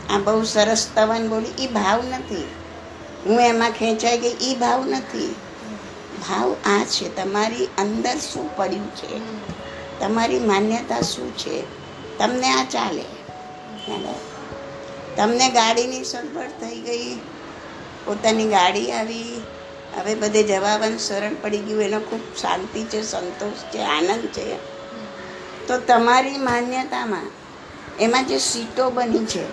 આ 0.09 0.17
બહુ 0.17 0.43
સરસ 0.43 0.87
તવન 0.95 1.29
બોલી 1.29 1.63
એ 1.63 1.67
ભાવ 1.67 2.03
નથી. 2.09 2.47
હું 3.25 3.41
એમાં 3.41 3.71
ખેંચાઈ 3.71 4.17
ગઈ 4.17 4.51
એ 4.51 4.55
ભાવ 4.55 4.85
નથી. 4.85 5.35
ભાવ 6.29 6.53
આ 6.53 6.83
છે, 6.83 7.15
તમારી 7.15 7.65
અંદર 7.65 8.17
શું 8.17 8.55
પડ્યું 8.55 8.95
છે? 8.95 9.21
તમારી 9.99 10.39
માન્યતા 10.39 11.01
શું 11.01 11.37
છે? 11.37 11.63
તમને 12.17 12.49
આ 12.49 12.63
ચાલે? 12.63 13.03
તમને 15.15 15.49
ગાડીની 15.49 16.03
સગવડ 16.03 16.49
થઈ 16.61 16.81
ગઈ? 16.81 17.19
પોતાની 18.07 18.47
ગાડી 18.47 18.91
આવી. 18.91 19.41
હવે 19.97 20.15
બધે 20.15 20.43
જવાનું 20.43 20.99
સરળ 20.99 21.31
પડી 21.41 21.57
ગયું. 21.57 21.83
એનો 21.83 21.99
ખૂબ 21.99 22.19
શાંતિ 22.41 22.83
છે, 22.83 23.01
સંતોષ 23.01 23.73
છે, 23.73 23.79
આનંદ 23.79 24.25
છે. 24.25 24.55
તો 25.67 25.79
તમારી 25.79 26.37
માન્યતામાં 26.37 27.23
એમાં 27.99 28.27
જે 28.27 28.37
સીટો 28.37 28.89
બની 28.89 29.25
છે, 29.25 29.45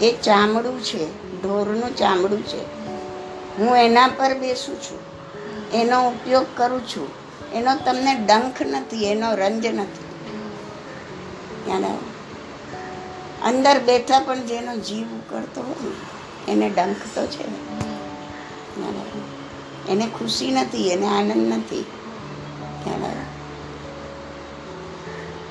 એ 0.00 0.16
ચામડું 0.22 0.84
છે, 0.84 1.04
ઢોરનું 1.42 1.96
ચામડું 1.96 2.46
છે. 2.46 2.62
હું 3.58 3.76
એના 3.76 4.08
પર 4.08 4.34
બેસું 4.34 4.82
છું. 4.82 4.98
એનો 5.72 6.08
ઉપયોગ 6.08 6.46
કરું 6.56 6.88
છું. 6.88 7.08
એનો 7.52 7.76
તમને 7.76 8.14
ડંખ 8.14 8.62
નથી, 8.62 9.04
એનો 9.04 9.34
રંજ 9.34 9.66
નથી. 9.66 10.04
યાદ 11.70 11.84
અંદર 13.42 13.78
બેઠા 13.78 14.20
પણ 14.20 14.40
જેનો 14.40 14.76
જીવ 14.76 15.06
ઉકળતો 15.06 15.60
હોય 15.60 16.13
એને 16.48 16.70
ડંખ 16.70 16.96
તો 17.14 17.26
છે. 17.26 17.44
એને 19.88 20.06
ખુશી 20.18 20.50
નથી, 20.50 20.88
એને 20.88 21.06
આનંદ 21.06 21.52
નથી. 21.52 21.84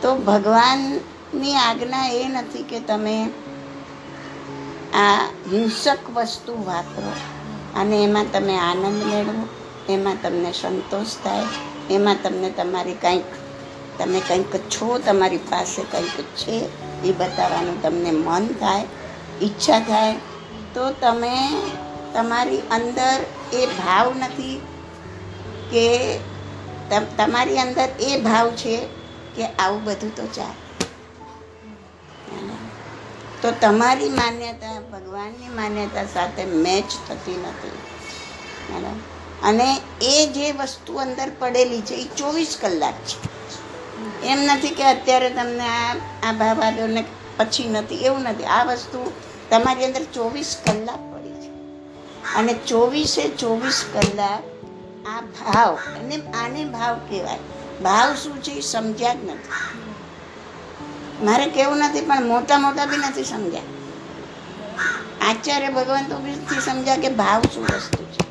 તો 0.01 0.15
ભગવાનની 0.15 1.55
આજ્ઞા 1.55 2.09
એ 2.09 2.27
નથી 2.27 2.63
કે 2.63 2.79
તમે 2.79 3.29
આ 4.93 5.25
હિંસક 5.51 5.97
વસ્તુ 6.13 6.63
વાપરો 6.65 7.11
અને 7.79 8.03
એમાં 8.03 8.25
તમે 8.33 8.57
આનંદ 8.57 9.03
મેળવો, 9.03 9.47
એમાં 9.93 10.17
તમને 10.23 10.51
સંતોષ 10.51 11.05
થાય, 11.23 11.45
એમાં 11.93 12.15
તમને 12.23 12.49
તમારી 12.49 12.93
કંઈક, 12.93 13.23
તમે 13.99 14.21
કંઈક 14.27 14.57
છો, 14.57 14.99
તમારી 15.05 15.37
પાસે 15.37 15.83
કંઈક 15.91 16.23
છે, 16.35 16.69
એ 17.03 17.11
બતાવવાનું 17.11 17.81
તમને 17.81 18.11
મન 18.11 18.47
થાય, 18.47 18.85
ઈચ્છા 19.41 19.79
થાય 19.79 20.15
તો 20.73 20.91
તમે 20.91 21.61
તમારી 22.13 22.57
અંદર 22.57 23.25
એ 23.53 23.65
ભાવ 23.65 24.13
નથી 24.17 24.61
કે 25.71 26.17
તમ- 26.89 27.17
તમારી 27.17 27.59
અંદર 27.59 27.89
એ 27.99 28.21
ભાવ 28.21 28.51
છે 28.51 28.85
કે 29.35 29.45
આવું 29.45 29.83
બધું 29.83 30.15
તો 30.15 30.27
ચાલે. 30.27 30.63
તો 33.41 33.51
તમારી 33.51 34.09
માન્યતા, 34.09 34.79
ભગવાનની 34.79 35.49
માન્યતા 35.49 36.03
સાથે 36.03 36.45
મેચ 36.45 37.09
થતી 37.09 37.45
નથી. 37.47 37.69
બરાબર? 38.73 39.47
અને 39.47 39.81
એ 40.01 40.27
જે 40.33 40.51
વસ્તુ 40.51 40.95
અંદર 40.95 41.31
પડેલી 41.39 41.81
છે, 41.81 41.93
એ 41.93 42.07
ચોવીસ 42.17 42.57
કલાક 42.61 42.93
છે. 42.93 43.29
એમ 44.25 44.39
નથી 44.43 44.69
કે 44.69 44.83
અત્યારે 44.83 45.29
તમને 45.29 45.67
આ 45.67 45.95
આ 46.23 46.31
ભાવ 46.31 46.61
આવ્યો 46.61 46.87
ને 46.87 47.03
પછી 47.37 47.69
નથી, 47.69 47.95
એવું 47.95 48.21
નથી. 48.21 48.43
આ 48.43 48.63
વસ્તુ 48.63 49.11
તમારી 49.53 49.85
અંદર 49.85 50.03
ચોવીસ 50.03 50.57
કલાક 50.65 51.13
પડી 51.13 51.29
છે. 51.29 51.49
અને 52.35 52.53
ચોવીસે 52.53 53.29
ચોવીસ 53.29 53.85
કલાક 53.93 54.43
આ 55.07 55.21
ભાવ 55.21 55.75
અને 55.75 56.15
આને 56.15 56.65
ભાવ 56.65 56.97
કહેવાય. 57.09 57.39
ભાવ 57.83 58.15
શું 58.15 58.43
છે 58.43 58.51
એ 58.51 58.61
સમજ્યા 58.61 59.13
જ 59.13 59.17
નથી. 59.23 59.83
મારે 61.25 61.45
કેવું 61.45 61.77
નથી 61.77 62.01
પણ 62.01 62.23
મોટા 62.23 62.57
મોટા 62.57 62.85
બી 62.85 62.97
નથી 62.97 63.23
સમજ્યા. 63.23 63.61
આચાર્ય 65.29 65.69
ભગવાન 65.69 66.07
તો 66.07 66.17
બી 66.17 66.31
નથી 66.31 66.61
સમજ્યા 66.61 66.95
કે 66.95 67.09
ભાવ 67.09 67.41
શું 67.41 67.63
વસ્તુ 67.63 68.03
છે. 68.05 68.23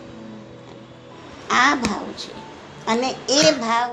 આ 1.50 1.74
ભાવ 1.74 2.12
છે. 2.12 2.32
અને 2.86 3.14
એ 3.28 3.50
ભાવ 3.50 3.90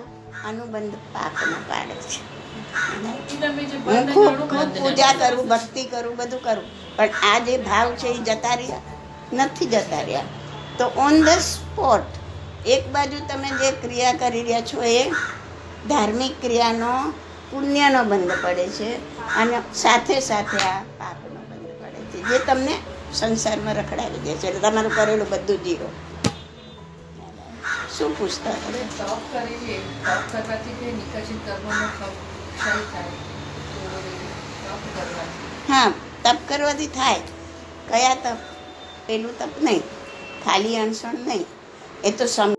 અનુબંધ 0.49 0.93
પાપનો 0.93 1.55
પાડે 1.69 1.93
છે. 1.93 2.39
હું 3.85 4.13
ખૂબ 4.13 4.49
ખૂબ 4.49 4.77
પૂજા. 4.77 5.13
કરું 5.13 5.47
ભક્તિ 5.47 5.83
કરું 5.83 6.15
બધું 6.15 6.43
કરું. 6.43 6.88
પણ 6.99 7.09
આ 7.23 7.39
જે 7.39 7.57
ભાવ 7.57 7.91
છે 7.95 8.07
એ 8.07 8.17
જતા 8.17 8.55
રહ્યા. 8.55 8.81
નથી 9.33 9.65
જતા 9.65 10.01
રહ્યા. 10.01 10.21
તો 10.77 10.85
ઓન 10.85 11.23
ધ 11.23 11.29
સ્પોટ 11.29 12.03
એક 12.65 12.91
બાજુ 12.91 13.17
તમે 13.27 13.49
જે 13.49 13.71
ક્રિયા 13.71 14.13
કરી 14.13 14.43
રહ્યા 14.43 14.61
છો 14.61 14.83
એ 14.83 15.11
ધાર્મિક 15.89 16.41
ક્રિયાનો 16.41 17.13
પુણ્યનો 17.51 18.03
બંધ 18.03 18.31
પડે 18.43 18.67
છે 18.67 18.89
અને 19.35 19.61
સાથે 19.73 20.19
સાથે 20.19 20.57
આ 20.57 20.83
પાપનો 20.97 21.39
બંધ 21.39 21.81
પડે 21.81 22.01
છે. 22.11 22.23
જે 22.23 22.39
તમને 22.39 22.75
સંસારમાં 23.13 23.73
રખડાવી 23.73 24.19
દે 24.19 24.33
છે. 24.33 24.47
એટલે 24.47 24.69
તમારું 24.69 24.95
કરેલું 24.95 25.29
બધું 25.29 25.63
જીરો. 25.63 25.89
શું 27.97 28.17
પૂછતા 28.17 28.55
હા. 35.69 35.91
તપ 36.23 36.37
કરવાથી 36.47 36.87
થાય. 36.87 37.19
કયા 37.89 38.15
તપ? 38.15 38.37
પેલું 39.05 39.39
તપ 39.39 39.63
નહીં. 39.63 39.81
ખાલી 40.45 40.77
અણસણ 40.77 41.13
નહીં. 41.13 41.45
એ 42.03 42.11
તો 42.11 42.25
સમ 42.25 42.58